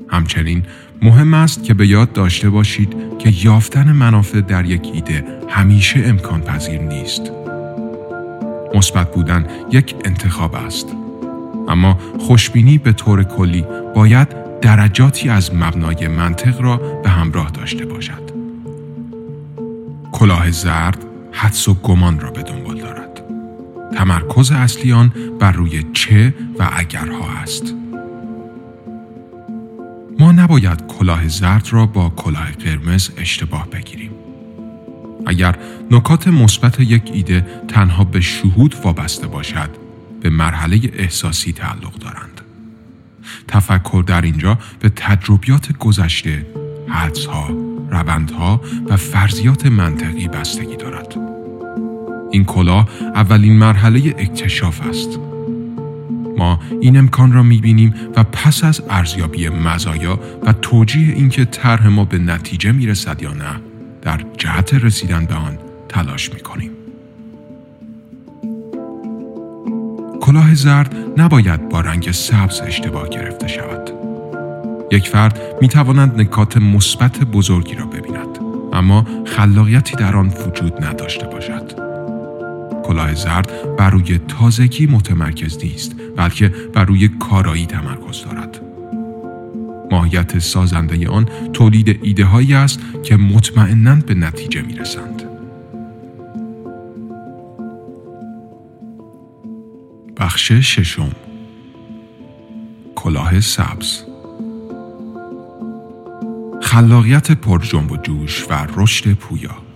همچنین 0.09 0.63
مهم 1.03 1.35
است 1.35 1.65
که 1.65 1.75
به 1.75 1.87
یاد 1.87 2.13
داشته 2.13 2.51
باشید 2.51 2.97
که 3.19 3.33
یافتن 3.45 3.93
منافع 3.93 4.41
در 4.41 4.65
یک 4.65 4.91
ایده 4.95 5.25
همیشه 5.49 6.03
امکان 6.05 6.41
پذیر 6.41 6.81
نیست. 6.81 7.23
مثبت 8.75 9.15
بودن 9.15 9.47
یک 9.73 9.95
انتخاب 10.05 10.55
است. 10.55 10.87
اما 11.69 11.99
خوشبینی 12.19 12.79
به 12.79 12.93
طور 12.93 13.23
کلی 13.23 13.65
باید 13.95 14.61
درجاتی 14.61 15.29
از 15.29 15.55
مبنای 15.55 16.09
منطق 16.09 16.61
را 16.61 16.77
به 16.77 17.09
همراه 17.09 17.51
داشته 17.51 17.87
باشد. 17.87 18.31
کلاه 20.13 20.51
زرد 20.51 21.05
حدس 21.33 21.69
و 21.69 21.75
گمان 21.75 22.21
را 22.21 22.31
به 22.31 22.43
دنبال 22.43 22.79
دارد. 22.79 23.00
تمرکز 23.97 24.53
اصلی 24.53 24.93
آن 24.93 25.13
بر 25.41 25.53
روی 25.53 25.85
چه 25.93 26.35
و 26.59 26.71
اگرها 26.73 27.29
است. 27.29 27.75
ما 30.19 30.33
نباید 30.33 30.87
کلاه 30.87 31.29
زرد 31.29 31.69
را 31.71 31.87
با 31.87 32.09
کلاه 32.09 32.53
قرمز 32.53 33.11
اشتباه 33.17 33.71
بگیریم. 33.71 34.11
اگر 35.27 35.59
نکات 35.91 36.29
مثبت 36.29 36.81
یک 36.81 37.11
ایده 37.15 37.47
تنها 37.69 38.05
به 38.05 38.21
شهود 38.21 38.75
وابسته 38.85 39.27
باشد، 39.27 39.71
به 40.21 40.31
مرحله 40.31 40.81
احساسی 40.95 41.53
تعلق 41.53 41.99
دارند. 41.99 42.41
تفکر 43.49 44.05
در 44.07 44.23
اینجا 44.23 44.59
به 44.81 44.89
تجربیات 44.89 45.79
گذشته، 45.79 46.47
حدسها، 46.89 47.49
روندها 47.91 48.61
و 48.89 48.97
فرضیات 48.97 49.67
منطقی 49.67 50.29
بستگی 50.29 50.77
دارد. 50.77 51.30
این 52.31 52.45
کلاه 52.45 52.89
اولین 53.15 53.59
مرحله 53.59 54.15
اکتشاف 54.19 54.81
است. 54.89 55.19
ما 56.39 56.61
این 56.81 56.97
امکان 56.97 57.33
را 57.33 57.43
می‌بینیم 57.43 57.95
و 58.17 58.25
پس 58.25 58.65
از 58.65 58.83
ارزیابی 58.91 59.49
مزایا 59.49 60.21
و 60.47 60.53
توجیه 60.53 61.15
اینکه 61.15 61.45
طرح 61.45 61.89
ما 61.89 62.05
به 62.05 62.19
نتیجه 62.19 62.73
می‌رسد 62.73 63.23
یا 63.23 63.33
نه 63.33 63.61
در 64.03 64.21
جهت 64.39 64.75
رسیدن 64.75 65.25
به 65.25 65.35
آن 65.35 65.59
تلاش 65.89 66.33
می‌کنیم. 66.33 66.71
کلاه 70.21 70.55
زرد 70.55 70.95
نباید 71.17 71.69
با 71.69 71.81
رنگ 71.81 72.11
سبز 72.11 72.61
اشتباه 72.61 73.09
گرفته 73.09 73.49
شود. 73.49 73.91
یک 74.93 75.09
فرد 75.09 75.41
می 75.61 75.69
تواند 75.69 76.21
نکات 76.21 76.57
مثبت 76.57 77.25
بزرگی 77.25 77.75
را 77.75 77.87
ببیند 77.87 78.39
اما 78.73 79.07
خلاقیتی 79.27 79.97
در 79.97 80.17
آن 80.17 80.29
وجود 80.47 80.85
نداشته 80.85 81.27
باشد. 81.27 81.80
کلاه 82.91 83.15
زرد 83.15 83.77
بر 83.77 83.91
روی 83.91 84.19
تازگی 84.19 84.87
متمرکز 84.87 85.59
نیست 85.65 85.97
بلکه 86.17 86.49
بر 86.49 86.85
روی 86.85 87.09
کارایی 87.09 87.67
تمرکز 87.67 88.25
دارد. 88.25 88.61
ماهیت 89.91 90.39
سازنده 90.39 91.09
آن 91.09 91.29
تولید 91.53 91.99
ایده 92.03 92.25
هایی 92.25 92.55
است 92.55 92.81
که 93.03 93.17
مطمئنا 93.17 93.95
به 93.95 94.15
نتیجه 94.15 94.63
می 94.63 94.75
رسند. 94.75 95.23
بخش 100.17 100.53
ششم 100.53 101.13
کلاه 102.95 103.41
سبز 103.41 104.03
خلاقیت 106.63 107.33
پر 107.33 107.59
و 107.75 107.97
جوش 107.97 108.47
و 108.51 108.67
رشد 108.77 109.13
پویا 109.15 109.70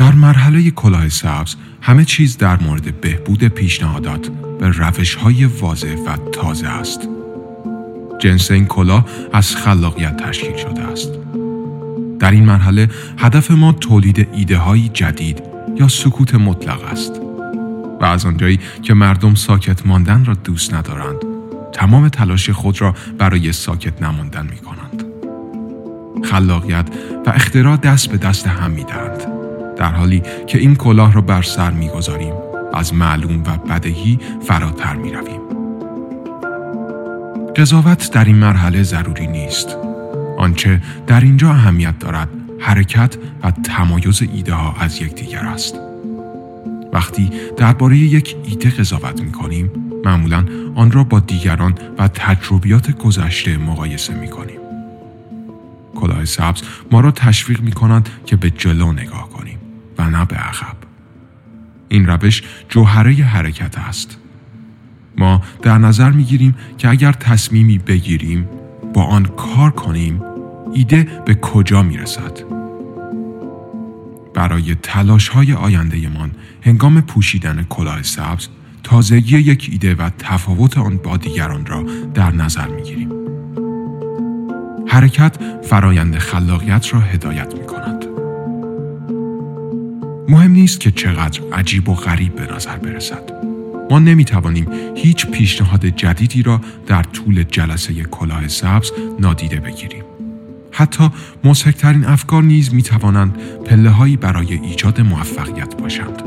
در 0.00 0.12
مرحله 0.12 0.70
کلاه 0.70 1.08
سبز 1.08 1.54
همه 1.82 2.04
چیز 2.04 2.38
در 2.38 2.62
مورد 2.62 3.00
بهبود 3.00 3.44
پیشنهادات 3.44 4.28
به 4.60 4.68
روش 4.68 5.14
های 5.14 5.44
واضح 5.44 5.94
و 5.94 6.16
تازه 6.32 6.68
است. 6.68 7.08
جنس 8.18 8.50
این 8.50 8.66
کلاه 8.66 9.04
از 9.32 9.56
خلاقیت 9.56 10.16
تشکیل 10.16 10.56
شده 10.56 10.82
است. 10.82 11.08
در 12.18 12.30
این 12.30 12.44
مرحله 12.44 12.88
هدف 13.18 13.50
ما 13.50 13.72
تولید 13.72 14.28
ایده 14.32 14.56
های 14.58 14.88
جدید 14.88 15.42
یا 15.76 15.88
سکوت 15.88 16.34
مطلق 16.34 16.84
است. 16.84 17.12
و 18.00 18.04
از 18.04 18.26
آنجایی 18.26 18.60
که 18.82 18.94
مردم 18.94 19.34
ساکت 19.34 19.86
ماندن 19.86 20.24
را 20.24 20.34
دوست 20.34 20.74
ندارند 20.74 21.16
تمام 21.72 22.08
تلاش 22.08 22.50
خود 22.50 22.80
را 22.80 22.94
برای 23.18 23.52
ساکت 23.52 24.02
نماندن 24.02 24.46
می 24.50 24.58
کنند. 24.58 25.04
خلاقیت 26.24 26.88
و 27.26 27.30
اختراع 27.30 27.76
دست 27.76 28.08
به 28.10 28.16
دست 28.16 28.46
هم 28.46 28.70
می 28.70 28.84
دهند. 28.84 29.39
در 29.80 29.92
حالی 29.92 30.22
که 30.46 30.58
این 30.58 30.76
کلاه 30.76 31.12
را 31.12 31.20
بر 31.20 31.42
سر 31.42 31.70
می 31.70 31.88
گذاریم 31.88 32.32
از 32.74 32.94
معلوم 32.94 33.42
و 33.42 33.56
بدهی 33.56 34.18
فراتر 34.42 34.96
می 34.96 35.12
رویم. 35.12 35.40
قضاوت 37.56 38.10
در 38.12 38.24
این 38.24 38.36
مرحله 38.36 38.82
ضروری 38.82 39.26
نیست. 39.26 39.76
آنچه 40.38 40.82
در 41.06 41.20
اینجا 41.20 41.50
اهمیت 41.50 41.98
دارد 41.98 42.28
حرکت 42.58 43.16
و 43.42 43.50
تمایز 43.50 44.22
ایده 44.22 44.54
ها 44.54 44.74
از 44.80 45.02
یکدیگر 45.02 45.44
است. 45.44 45.74
وقتی 46.92 47.30
درباره 47.56 47.96
یک 47.96 48.36
ایده 48.44 48.70
قضاوت 48.70 49.22
می 49.22 49.32
کنیم 49.32 49.70
معمولا 50.04 50.44
آن 50.74 50.90
را 50.90 51.04
با 51.04 51.20
دیگران 51.20 51.74
و 51.98 52.08
تجربیات 52.08 52.90
گذشته 52.90 53.58
مقایسه 53.58 54.14
می 54.14 54.28
کنیم. 54.28 54.60
کلاه 55.94 56.24
سبز 56.24 56.62
ما 56.90 57.00
را 57.00 57.10
تشویق 57.10 57.60
می 57.60 57.72
کند 57.72 58.08
که 58.26 58.36
به 58.36 58.50
جلو 58.50 58.92
نگاه 58.92 59.28
کنیم 59.28 59.59
نه 60.08 60.24
به 60.24 60.36
عقب. 60.36 60.76
این 61.88 62.06
روش 62.06 62.42
جوهره 62.68 63.12
حرکت 63.12 63.78
است. 63.78 64.16
ما 65.18 65.42
در 65.62 65.78
نظر 65.78 66.10
می 66.10 66.24
گیریم 66.24 66.54
که 66.78 66.88
اگر 66.88 67.12
تصمیمی 67.12 67.78
بگیریم 67.78 68.48
با 68.94 69.04
آن 69.04 69.24
کار 69.24 69.70
کنیم 69.70 70.22
ایده 70.74 71.22
به 71.26 71.34
کجا 71.34 71.82
می 71.82 71.96
رسد. 71.96 72.40
برای 74.34 74.74
تلاش 74.74 75.28
های 75.28 75.52
آینده 75.52 76.08
من 76.08 76.30
هنگام 76.62 77.00
پوشیدن 77.00 77.66
کلاه 77.68 78.02
سبز 78.02 78.48
تازگی 78.82 79.38
یک 79.38 79.68
ایده 79.72 79.94
و 79.94 80.10
تفاوت 80.18 80.78
آن 80.78 80.96
با 80.96 81.16
دیگران 81.16 81.66
را 81.66 81.84
در 82.14 82.30
نظر 82.30 82.68
می 82.68 82.82
گیریم. 82.82 83.10
حرکت 84.88 85.36
فرایند 85.62 86.18
خلاقیت 86.18 86.94
را 86.94 87.00
هدایت 87.00 87.54
می 87.54 87.66
کند. 87.66 87.99
مهم 90.30 90.52
نیست 90.52 90.80
که 90.80 90.90
چقدر 90.90 91.40
عجیب 91.52 91.88
و 91.88 91.94
غریب 91.94 92.34
به 92.34 92.54
نظر 92.54 92.76
برسد. 92.76 93.32
ما 93.90 93.98
نمی 93.98 94.24
توانیم 94.24 94.66
هیچ 94.96 95.26
پیشنهاد 95.26 95.86
جدیدی 95.86 96.42
را 96.42 96.60
در 96.86 97.02
طول 97.02 97.42
جلسه 97.42 97.94
کلاه 97.94 98.48
سبز 98.48 98.90
نادیده 99.20 99.60
بگیریم. 99.60 100.04
حتی 100.72 101.10
مزهکترین 101.44 102.04
افکار 102.04 102.42
نیز 102.42 102.74
می 102.74 102.82
توانند 102.82 103.38
پله 103.66 103.90
هایی 103.90 104.16
برای 104.16 104.54
ایجاد 104.54 105.00
موفقیت 105.00 105.76
باشند 105.76 106.22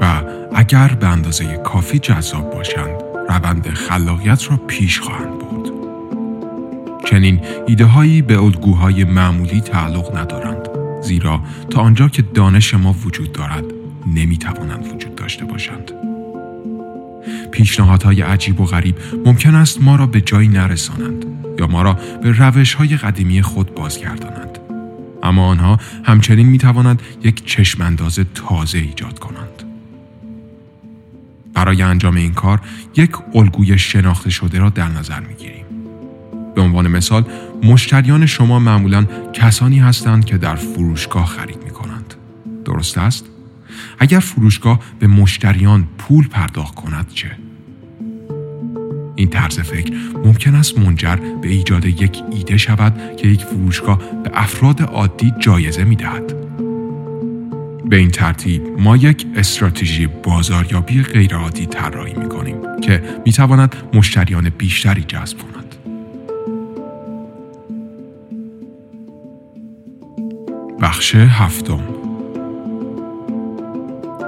و 0.00 0.22
اگر 0.54 0.88
به 0.88 1.06
اندازه 1.06 1.56
کافی 1.56 1.98
جذاب 1.98 2.50
باشند 2.50 3.02
روند 3.28 3.68
خلاقیت 3.68 4.50
را 4.50 4.56
پیش 4.56 5.00
خواهند 5.00 5.38
برد. 5.38 5.72
چنین 7.10 7.40
ایده 7.66 7.84
هایی 7.84 8.22
به 8.22 8.42
الگوهای 8.42 9.04
معمولی 9.04 9.60
تعلق 9.60 10.16
ندارند 10.16 10.75
زیرا 11.06 11.40
تا 11.70 11.80
آنجا 11.80 12.08
که 12.08 12.22
دانش 12.22 12.74
ما 12.74 12.92
وجود 12.92 13.32
دارد 13.32 13.64
نمی 14.14 14.38
توانند 14.38 14.86
وجود 14.86 15.14
داشته 15.14 15.44
باشند. 15.44 15.92
پیشنهادهای 17.52 18.22
عجیب 18.22 18.60
و 18.60 18.64
غریب 18.64 18.96
ممکن 19.24 19.54
است 19.54 19.82
ما 19.82 19.96
را 19.96 20.06
به 20.06 20.20
جایی 20.20 20.48
نرسانند 20.48 21.24
یا 21.58 21.66
ما 21.66 21.82
را 21.82 21.92
به 22.22 22.32
روش 22.32 22.74
های 22.74 22.96
قدیمی 22.96 23.42
خود 23.42 23.74
بازگردانند. 23.74 24.58
اما 25.22 25.46
آنها 25.46 25.78
همچنین 26.04 26.46
می 26.46 26.58
توانند 26.58 27.02
یک 27.22 27.44
چشمانداز 27.44 28.20
تازه 28.34 28.78
ایجاد 28.78 29.18
کنند. 29.18 29.62
برای 31.54 31.82
انجام 31.82 32.16
این 32.16 32.32
کار 32.32 32.60
یک 32.96 33.10
الگوی 33.34 33.78
شناخته 33.78 34.30
شده 34.30 34.58
را 34.58 34.70
در 34.70 34.88
نظر 34.88 35.20
می 35.20 35.34
گیریم. 35.34 35.65
به 36.56 36.62
عنوان 36.62 36.88
مثال 36.88 37.24
مشتریان 37.62 38.26
شما 38.26 38.58
معمولا 38.58 39.06
کسانی 39.32 39.78
هستند 39.78 40.24
که 40.24 40.38
در 40.38 40.54
فروشگاه 40.54 41.26
خرید 41.26 41.64
می 41.64 41.70
کنند. 41.70 42.14
درست 42.64 42.98
است؟ 42.98 43.24
اگر 43.98 44.18
فروشگاه 44.18 44.80
به 44.98 45.06
مشتریان 45.06 45.86
پول 45.98 46.28
پرداخت 46.28 46.74
کند 46.74 47.06
چه؟ 47.14 47.30
این 49.16 49.28
طرز 49.28 49.60
فکر 49.60 49.92
ممکن 50.24 50.54
است 50.54 50.78
منجر 50.78 51.16
به 51.16 51.48
ایجاد 51.48 51.84
یک 51.84 52.22
ایده 52.32 52.56
شود 52.56 53.16
که 53.16 53.28
یک 53.28 53.44
فروشگاه 53.44 53.98
به 54.24 54.30
افراد 54.34 54.82
عادی 54.82 55.32
جایزه 55.40 55.84
می 55.84 55.96
دهد. 55.96 56.34
به 57.88 57.96
این 57.96 58.10
ترتیب 58.10 58.62
ما 58.78 58.96
یک 58.96 59.26
استراتژی 59.36 60.06
بازاریابی 60.06 61.02
غیرعادی 61.02 61.66
طراحی 61.66 62.14
می 62.14 62.28
کنیم 62.28 62.56
که 62.82 63.02
می 63.26 63.32
تواند 63.32 63.76
مشتریان 63.94 64.48
بیشتری 64.48 65.02
جذب 65.02 65.38
کند. 65.38 65.65
بخش 70.86 71.14
هفتم 71.14 71.80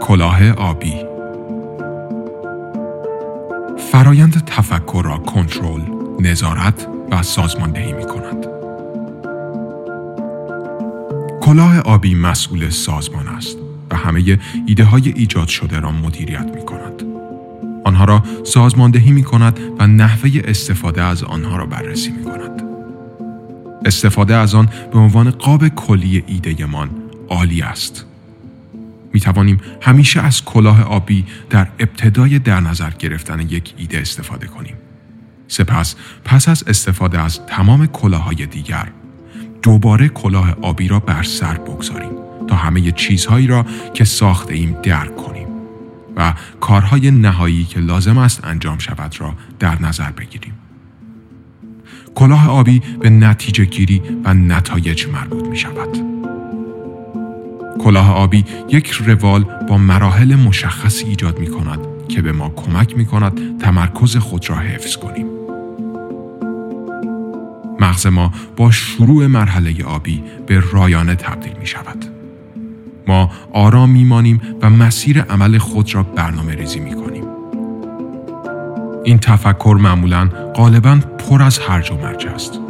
کلاه 0.02 0.50
آبی 0.50 0.94
فرایند 3.92 4.44
تفکر 4.46 5.02
را 5.04 5.18
کنترل، 5.18 5.80
نظارت 6.20 6.86
و 7.10 7.22
سازماندهی 7.22 7.92
می 7.92 8.04
کند. 8.04 8.46
کلاه 11.40 11.80
آبی 11.80 12.14
مسئول 12.14 12.70
سازمان 12.70 13.28
است 13.28 13.58
و 13.90 13.96
همه 13.96 14.38
ایده 14.66 14.84
های 14.84 15.12
ایجاد 15.16 15.48
شده 15.48 15.80
را 15.80 15.92
مدیریت 15.92 16.50
می 16.54 16.64
کند. 16.64 17.02
آنها 17.84 18.04
را 18.04 18.22
سازماندهی 18.44 19.10
می 19.10 19.24
کند 19.24 19.60
و 19.78 19.86
نحوه 19.86 20.30
استفاده 20.44 21.02
از 21.02 21.24
آنها 21.24 21.56
را 21.56 21.66
بررسی 21.66 22.10
می 22.10 22.24
کند. 22.24 22.27
استفاده 23.84 24.34
از 24.34 24.54
آن 24.54 24.68
به 24.92 24.98
عنوان 24.98 25.30
قاب 25.30 25.68
کلی 25.68 26.24
ایده 26.26 26.66
من 26.66 26.90
عالی 27.28 27.62
است. 27.62 28.04
می 29.12 29.20
توانیم 29.20 29.60
همیشه 29.80 30.20
از 30.20 30.44
کلاه 30.44 30.82
آبی 30.82 31.24
در 31.50 31.66
ابتدای 31.78 32.38
در 32.38 32.60
نظر 32.60 32.90
گرفتن 32.90 33.40
یک 33.40 33.74
ایده 33.76 33.98
استفاده 33.98 34.46
کنیم. 34.46 34.76
سپس 35.48 35.94
پس 36.24 36.48
از 36.48 36.64
استفاده 36.66 37.20
از 37.20 37.46
تمام 37.46 37.86
کلاهای 37.86 38.46
دیگر 38.46 38.88
دوباره 39.62 40.08
کلاه 40.08 40.56
آبی 40.62 40.88
را 40.88 41.00
بر 41.00 41.22
سر 41.22 41.54
بگذاریم 41.54 42.10
تا 42.48 42.56
همه 42.56 42.92
چیزهایی 42.92 43.46
را 43.46 43.66
که 43.94 44.04
ساخته 44.04 44.54
ایم 44.54 44.76
درک 44.82 45.16
کنیم 45.16 45.48
و 46.16 46.34
کارهای 46.60 47.10
نهایی 47.10 47.64
که 47.64 47.80
لازم 47.80 48.18
است 48.18 48.44
انجام 48.44 48.78
شود 48.78 49.20
را 49.20 49.34
در 49.58 49.82
نظر 49.82 50.10
بگیریم. 50.10 50.54
کلاه 52.18 52.48
آبی 52.48 52.82
به 53.00 53.10
نتیجه 53.10 53.64
گیری 53.64 54.02
و 54.24 54.34
نتایج 54.34 55.06
مربوط 55.06 55.48
می 55.48 55.56
شود. 55.56 55.88
کلاه 57.80 58.12
آبی 58.12 58.44
یک 58.68 58.90
روال 58.90 59.44
با 59.68 59.78
مراحل 59.78 60.34
مشخصی 60.34 61.04
ایجاد 61.04 61.38
می 61.38 61.46
کند 61.46 61.78
که 62.08 62.22
به 62.22 62.32
ما 62.32 62.48
کمک 62.48 62.96
می 62.96 63.06
کند 63.06 63.58
تمرکز 63.58 64.16
خود 64.16 64.50
را 64.50 64.56
حفظ 64.56 64.96
کنیم. 64.96 65.26
مغز 67.80 68.06
ما 68.06 68.32
با 68.56 68.70
شروع 68.70 69.26
مرحله 69.26 69.84
آبی 69.84 70.22
به 70.46 70.62
رایانه 70.72 71.14
تبدیل 71.14 71.52
می 71.60 71.66
شود. 71.66 72.04
ما 73.08 73.30
آرام 73.52 73.90
میمانیم 73.90 74.40
و 74.62 74.70
مسیر 74.70 75.20
عمل 75.20 75.58
خود 75.58 75.94
را 75.94 76.02
برنامه 76.02 76.54
ریزی 76.54 76.80
می 76.80 76.94
کنیم. 76.94 77.07
این 79.08 79.18
تفکر 79.18 79.76
معمولا 79.80 80.28
غالبا 80.54 80.96
پر 80.96 81.42
از 81.42 81.58
هرج 81.58 81.90
و 81.90 81.96
مرج 81.96 82.26
است. 82.26 82.60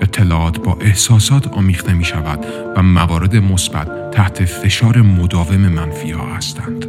اطلاعات 0.00 0.58
با 0.58 0.78
احساسات 0.80 1.46
آمیخته 1.46 1.94
می 1.94 2.04
شود 2.04 2.46
و 2.76 2.82
موارد 2.82 3.36
مثبت 3.36 4.10
تحت 4.10 4.44
فشار 4.44 5.02
مداوم 5.02 5.56
منفی 5.56 6.10
ها 6.10 6.34
هستند. 6.34 6.86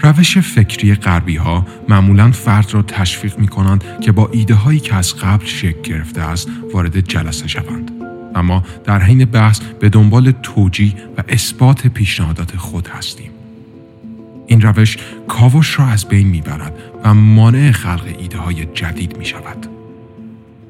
روش 0.00 0.38
فکری 0.38 0.94
غربی 0.94 1.36
ها 1.36 1.66
معمولا 1.88 2.30
فرد 2.30 2.74
را 2.74 2.82
تشویق 2.82 3.38
می 3.38 3.48
کنند 3.48 3.84
که 4.00 4.12
با 4.12 4.28
ایده 4.32 4.54
هایی 4.54 4.80
که 4.80 4.94
از 4.94 5.14
قبل 5.16 5.46
شکل 5.46 5.82
گرفته 5.82 6.20
است 6.20 6.48
وارد 6.72 7.00
جلسه 7.00 7.48
شوند. 7.48 7.90
اما 8.34 8.62
در 8.84 9.02
حین 9.02 9.24
بحث 9.24 9.60
به 9.60 9.88
دنبال 9.88 10.32
توجیه 10.42 10.94
و 11.18 11.22
اثبات 11.28 11.86
پیشنهادات 11.86 12.56
خود 12.56 12.88
هستیم. 12.88 13.30
این 14.50 14.60
روش 14.60 14.96
کاوش 15.28 15.78
را 15.78 15.86
از 15.86 16.04
بین 16.04 16.26
می‌برد 16.26 16.72
و 17.04 17.14
مانع 17.14 17.72
خلق 17.72 18.14
ایده 18.18 18.38
های 18.38 18.64
جدید 18.64 19.18
می 19.18 19.24
شود. 19.24 19.66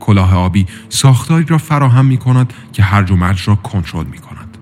کلاه 0.00 0.34
آبی 0.34 0.66
ساختاری 0.88 1.44
را 1.44 1.58
فراهم 1.58 2.06
می 2.06 2.16
کند 2.16 2.52
که 2.72 2.82
هرج 2.82 3.10
و 3.10 3.16
مرج 3.16 3.48
را 3.48 3.54
کنترل 3.54 4.06
می 4.06 4.18
کند. 4.18 4.58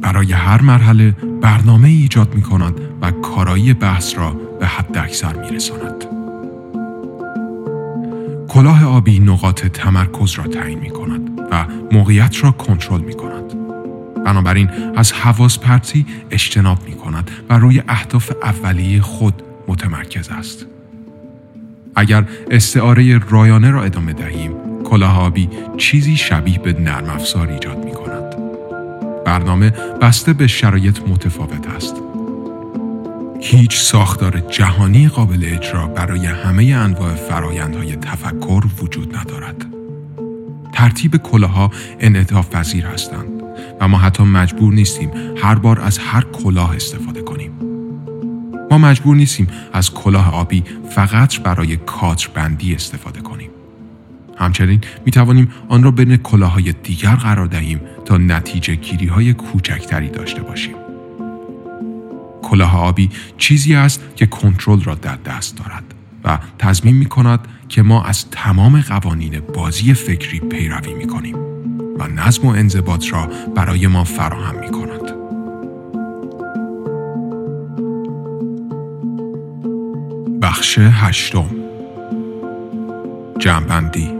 برای 0.00 0.32
هر 0.32 0.62
مرحله 0.62 1.16
برنامه 1.42 1.88
ایجاد 1.88 2.34
می 2.34 2.42
کند 2.42 2.80
و 3.00 3.10
کارایی 3.10 3.72
بحث 3.72 4.18
را 4.18 4.30
به 4.60 4.66
حد 4.66 4.98
اکثر 4.98 5.36
می 5.36 5.56
رساند. 5.56 6.04
کلاه 8.48 8.84
آبی 8.84 9.20
نقاط 9.20 9.66
تمرکز 9.66 10.32
را 10.32 10.44
تعیین 10.44 10.78
می 10.78 10.90
کند 10.90 11.30
و 11.50 11.66
موقعیت 11.92 12.44
را 12.44 12.50
کنترل 12.50 13.00
می 13.00 13.14
کند. 13.14 13.65
بنابراین 14.26 14.70
از 14.96 15.12
حواس 15.12 15.58
پرتی 15.58 16.06
اجتناب 16.30 16.78
می 16.86 16.92
کند 16.92 17.30
و 17.48 17.58
روی 17.58 17.82
اهداف 17.88 18.32
اولیه 18.42 19.00
خود 19.00 19.42
متمرکز 19.68 20.28
است. 20.28 20.66
اگر 21.96 22.24
استعاره 22.50 23.18
رایانه 23.18 23.70
را 23.70 23.84
ادامه 23.84 24.12
دهیم، 24.12 24.52
کلاه 24.84 25.20
آبی 25.20 25.48
چیزی 25.76 26.16
شبیه 26.16 26.58
به 26.58 26.72
نرم 26.72 27.10
افزار 27.10 27.48
ایجاد 27.48 27.84
می 27.84 27.92
کند. 27.92 28.34
برنامه 29.24 29.70
بسته 30.00 30.32
به 30.32 30.46
شرایط 30.46 31.00
متفاوت 31.08 31.66
است. 31.66 31.96
هیچ 33.40 33.76
ساختار 33.76 34.40
جهانی 34.40 35.08
قابل 35.08 35.40
اجرا 35.42 35.86
برای 35.86 36.26
همه 36.26 36.64
انواع 36.64 37.14
فرایندهای 37.14 37.96
تفکر 37.96 38.64
وجود 38.82 39.16
ندارد. 39.16 39.66
ترتیب 40.72 41.16
کلاها 41.16 41.70
انعطاف 42.00 42.50
پذیر 42.50 42.86
هستند 42.86 43.35
و 43.80 43.88
ما 43.88 43.98
حتی 43.98 44.22
مجبور 44.22 44.74
نیستیم 44.74 45.10
هر 45.36 45.54
بار 45.54 45.80
از 45.80 45.98
هر 45.98 46.22
کلاه 46.22 46.76
استفاده 46.76 47.22
کنیم. 47.22 47.52
ما 48.70 48.78
مجبور 48.78 49.16
نیستیم 49.16 49.48
از 49.72 49.94
کلاه 49.94 50.34
آبی 50.34 50.64
فقط 50.90 51.40
برای 51.40 51.76
کادر 51.76 52.28
بندی 52.34 52.74
استفاده 52.74 53.20
کنیم. 53.20 53.50
همچنین 54.38 54.80
می 55.04 55.12
توانیم 55.12 55.52
آن 55.68 55.82
را 55.82 55.90
بین 55.90 56.16
کلاهای 56.16 56.72
دیگر 56.72 57.14
قرار 57.14 57.46
دهیم 57.46 57.80
تا 58.04 58.16
نتیجه 58.16 58.74
گیری 58.74 59.06
های 59.06 59.32
کوچکتری 59.32 60.08
داشته 60.08 60.42
باشیم. 60.42 60.74
کلاه 62.42 62.76
آبی 62.76 63.10
چیزی 63.38 63.74
است 63.74 64.02
که 64.16 64.26
کنترل 64.26 64.82
را 64.82 64.94
در 64.94 65.16
دست 65.16 65.58
دارد 65.58 65.94
و 66.24 66.38
تضمین 66.58 66.96
می 66.96 67.06
کند 67.06 67.40
که 67.68 67.82
ما 67.82 68.04
از 68.04 68.30
تمام 68.30 68.80
قوانین 68.80 69.40
بازی 69.54 69.94
فکری 69.94 70.40
پیروی 70.40 70.94
می 70.94 71.06
کنیم 71.06 71.45
و 71.98 72.08
نظم 72.08 72.46
و 72.46 72.50
انضباط 72.50 73.12
را 73.12 73.28
برای 73.54 73.86
ما 73.86 74.04
فراهم 74.04 74.58
می 74.60 74.70
کند. 74.70 75.16
بخش 80.42 80.78
هشتم 80.78 81.50
جنبندی 83.38 84.10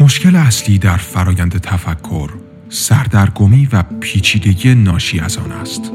مشکل 0.00 0.36
اصلی 0.36 0.78
در 0.78 0.96
فرایند 0.96 1.60
تفکر 1.60 2.30
سردرگمی 2.68 3.68
و 3.72 3.82
پیچیدگی 4.00 4.74
ناشی 4.74 5.20
از 5.20 5.38
آن 5.38 5.52
است. 5.52 5.92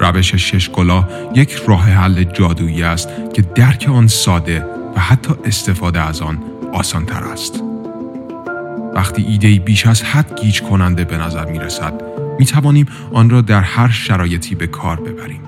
روش 0.00 0.34
شش 0.34 0.68
کلاه 0.68 1.08
یک 1.34 1.52
راه 1.66 1.90
حل 1.90 2.24
جادویی 2.24 2.82
است 2.82 3.08
که 3.34 3.42
درک 3.42 3.88
آن 3.92 4.06
ساده 4.06 4.64
و 4.96 5.00
حتی 5.00 5.34
استفاده 5.44 6.00
از 6.00 6.22
آن 6.22 6.38
آسان 6.72 7.06
تر 7.06 7.24
است. 7.24 7.62
وقتی 8.94 9.22
ایده 9.22 9.58
بیش 9.58 9.86
از 9.86 10.02
حد 10.02 10.40
گیج 10.40 10.62
کننده 10.62 11.04
به 11.04 11.18
نظر 11.18 11.44
می 11.44 11.58
رسد 11.58 12.02
می 12.38 12.46
توانیم 12.46 12.86
آن 13.12 13.30
را 13.30 13.40
در 13.40 13.60
هر 13.60 13.88
شرایطی 13.88 14.54
به 14.54 14.66
کار 14.66 15.00
ببریم. 15.00 15.40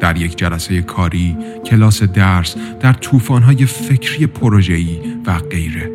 در 0.00 0.16
یک 0.16 0.38
جلسه 0.38 0.82
کاری، 0.82 1.36
کلاس 1.66 2.02
درس، 2.02 2.56
در 2.80 2.92
طوفان‌های 2.92 3.66
فکری 3.66 4.26
پروژه‌ای 4.26 5.00
و 5.26 5.38
غیره. 5.38 5.90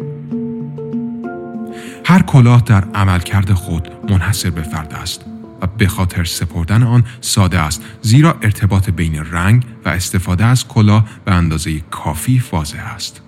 هر 2.06 2.22
کلاه 2.22 2.64
در 2.66 2.84
عملکرد 2.96 3.54
خود 3.54 3.92
منحصر 4.10 4.50
به 4.50 4.62
فرد 4.62 4.94
است 4.94 5.26
و 5.62 5.68
به 5.68 5.88
خاطر 5.88 6.24
سپردن 6.24 6.84
آن 6.84 7.04
ساده 7.22 7.60
است 7.60 7.84
زیرا 8.02 8.38
ارتباط 8.42 8.90
بین 8.90 9.16
رنگ 9.16 9.64
و 9.86 9.90
استفاده 9.90 10.46
از 10.46 10.68
کلاه 10.68 11.06
به 11.26 11.34
اندازه 11.34 11.80
کافی 11.80 12.44
واضح 12.52 12.86
است. 12.96 13.22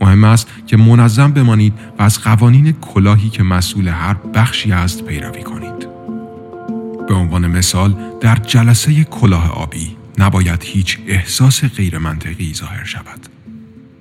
مهم 0.00 0.24
است 0.24 0.48
که 0.66 0.76
منظم 0.76 1.32
بمانید 1.32 1.72
و 1.98 2.02
از 2.02 2.20
قوانین 2.20 2.72
کلاهی 2.72 3.28
که 3.28 3.42
مسئول 3.42 3.88
هر 3.88 4.14
بخشی 4.14 4.72
است 4.72 5.04
پیروی 5.04 5.42
کنید. 5.42 5.88
به 7.08 7.14
عنوان 7.14 7.46
مثال 7.46 7.96
در 8.20 8.36
جلسه 8.36 9.04
کلاه 9.04 9.50
آبی 9.50 9.96
نباید 10.18 10.62
هیچ 10.62 10.98
احساس 11.06 11.64
غیر 11.64 11.98
منطقی 11.98 12.54
ظاهر 12.54 12.84
شود. 12.84 13.28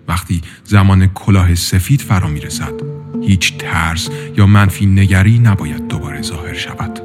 وقتی 0.07 0.41
زمان 0.63 1.07
کلاه 1.07 1.55
سفید 1.55 2.01
فرا 2.01 2.27
می 2.27 2.39
رسد 2.39 2.92
هیچ 3.21 3.57
ترس 3.57 4.09
یا 4.37 4.45
منفی 4.45 4.85
نگری 4.85 5.39
نباید 5.39 5.87
دوباره 5.87 6.21
ظاهر 6.21 6.53
شود. 6.53 6.99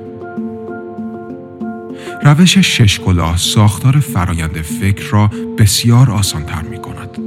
روش 2.23 2.59
شش 2.59 3.01
کلاه 3.01 3.37
ساختار 3.37 4.01
فرایند 4.01 4.63
فکر 4.63 5.11
را 5.11 5.31
بسیار 5.59 6.11
آسانتر 6.11 6.63
می 6.63 6.79
کند 6.79 7.19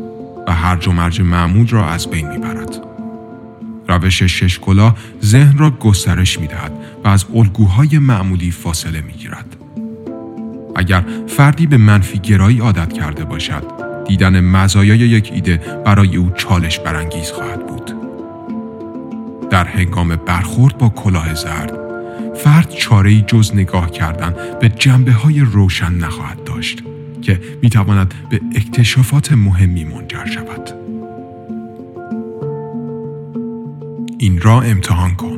و 0.48 0.54
هر 0.54 0.89
و 0.89 0.91
مرج 0.91 1.22
معمول 1.22 1.67
را 1.67 1.89
از 1.89 2.08
بین 2.08 2.28
می 2.28 2.38
برد. 2.38 2.76
روش 3.88 4.24
شش 4.24 4.60
کلاه 4.60 4.98
ذهن 5.24 5.58
را 5.58 5.70
گسترش 5.70 6.39
می 6.39 6.48
دهد 6.48 6.72
و 7.04 7.08
از 7.08 7.26
الگوهای 7.36 8.00
معمولی 8.00 8.52
فاصله 8.52 9.02
می 9.02 9.13
گیرد. 9.13 9.56
اگر 10.76 11.04
فردی 11.28 11.67
به 11.67 11.78
منفی 11.78 12.20
گرایی 12.20 12.60
عادت 12.60 12.94
کرده 12.94 13.24
باشد، 13.24 13.63
دیدن 14.08 14.39
مزایای 14.39 15.00
یک 15.00 15.32
ایده 15.34 15.58
برای 15.86 16.17
او 16.17 16.32
چالش 16.36 16.80
برانگیز 16.80 17.32
خواهد 17.32 17.67
بود. 17.67 17.71
در 19.52 19.66
هنگام 19.66 20.16
برخورد 20.16 20.78
با 20.78 20.90
کلاه 20.90 21.36
زرد 21.36 21.74
فرد 22.36 22.70
چاره 22.70 23.22
جز 23.22 23.56
نگاه 23.56 23.92
کردن 23.92 24.36
به 24.62 24.70
جنبه 24.70 25.12
های 25.12 25.40
روشن 25.40 25.94
نخواهد 25.94 26.44
داشت 26.44 26.84
که 27.22 27.42
می 27.62 27.70
تواند 27.70 28.14
به 28.30 28.42
اکتشافات 28.56 29.32
مهمی 29.32 29.84
منجر 29.84 30.26
شود. 30.26 30.70
این 34.20 34.42
را 34.42 34.62
امتحان 34.62 35.16
کن. 35.16 35.38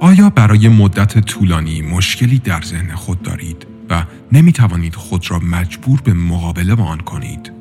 آیا 0.00 0.30
برای 0.30 0.68
مدت 0.68 1.18
طولانی 1.18 1.82
مشکلی 1.82 2.38
در 2.38 2.60
ذهن 2.62 2.94
خود 2.94 3.22
دارید 3.22 3.66
و 3.90 4.04
نمی 4.32 4.52
توانید 4.52 4.94
خود 4.94 5.30
را 5.30 5.38
مجبور 5.38 6.00
به 6.00 6.12
مقابله 6.12 6.74
با 6.74 6.84
آن 6.84 6.98
کنید؟ 6.98 7.53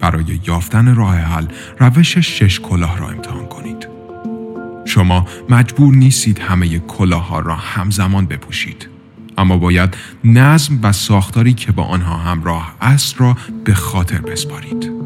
برای 0.00 0.40
یافتن 0.46 0.94
راه 0.94 1.16
حل 1.16 1.46
روش 1.78 2.18
شش 2.18 2.60
کلاه 2.60 2.98
را 2.98 3.08
امتحان 3.08 3.46
کنید. 3.46 3.88
شما 4.84 5.26
مجبور 5.48 5.94
نیستید 5.94 6.38
همه 6.38 6.78
کلاه 6.78 7.28
ها 7.28 7.40
را 7.40 7.54
همزمان 7.54 8.26
بپوشید. 8.26 8.88
اما 9.38 9.58
باید 9.58 9.96
نظم 10.24 10.78
و 10.82 10.92
ساختاری 10.92 11.52
که 11.52 11.72
با 11.72 11.84
آنها 11.84 12.16
همراه 12.16 12.76
است 12.80 13.20
را 13.20 13.36
به 13.64 13.74
خاطر 13.74 14.18
بسپارید. 14.18 14.97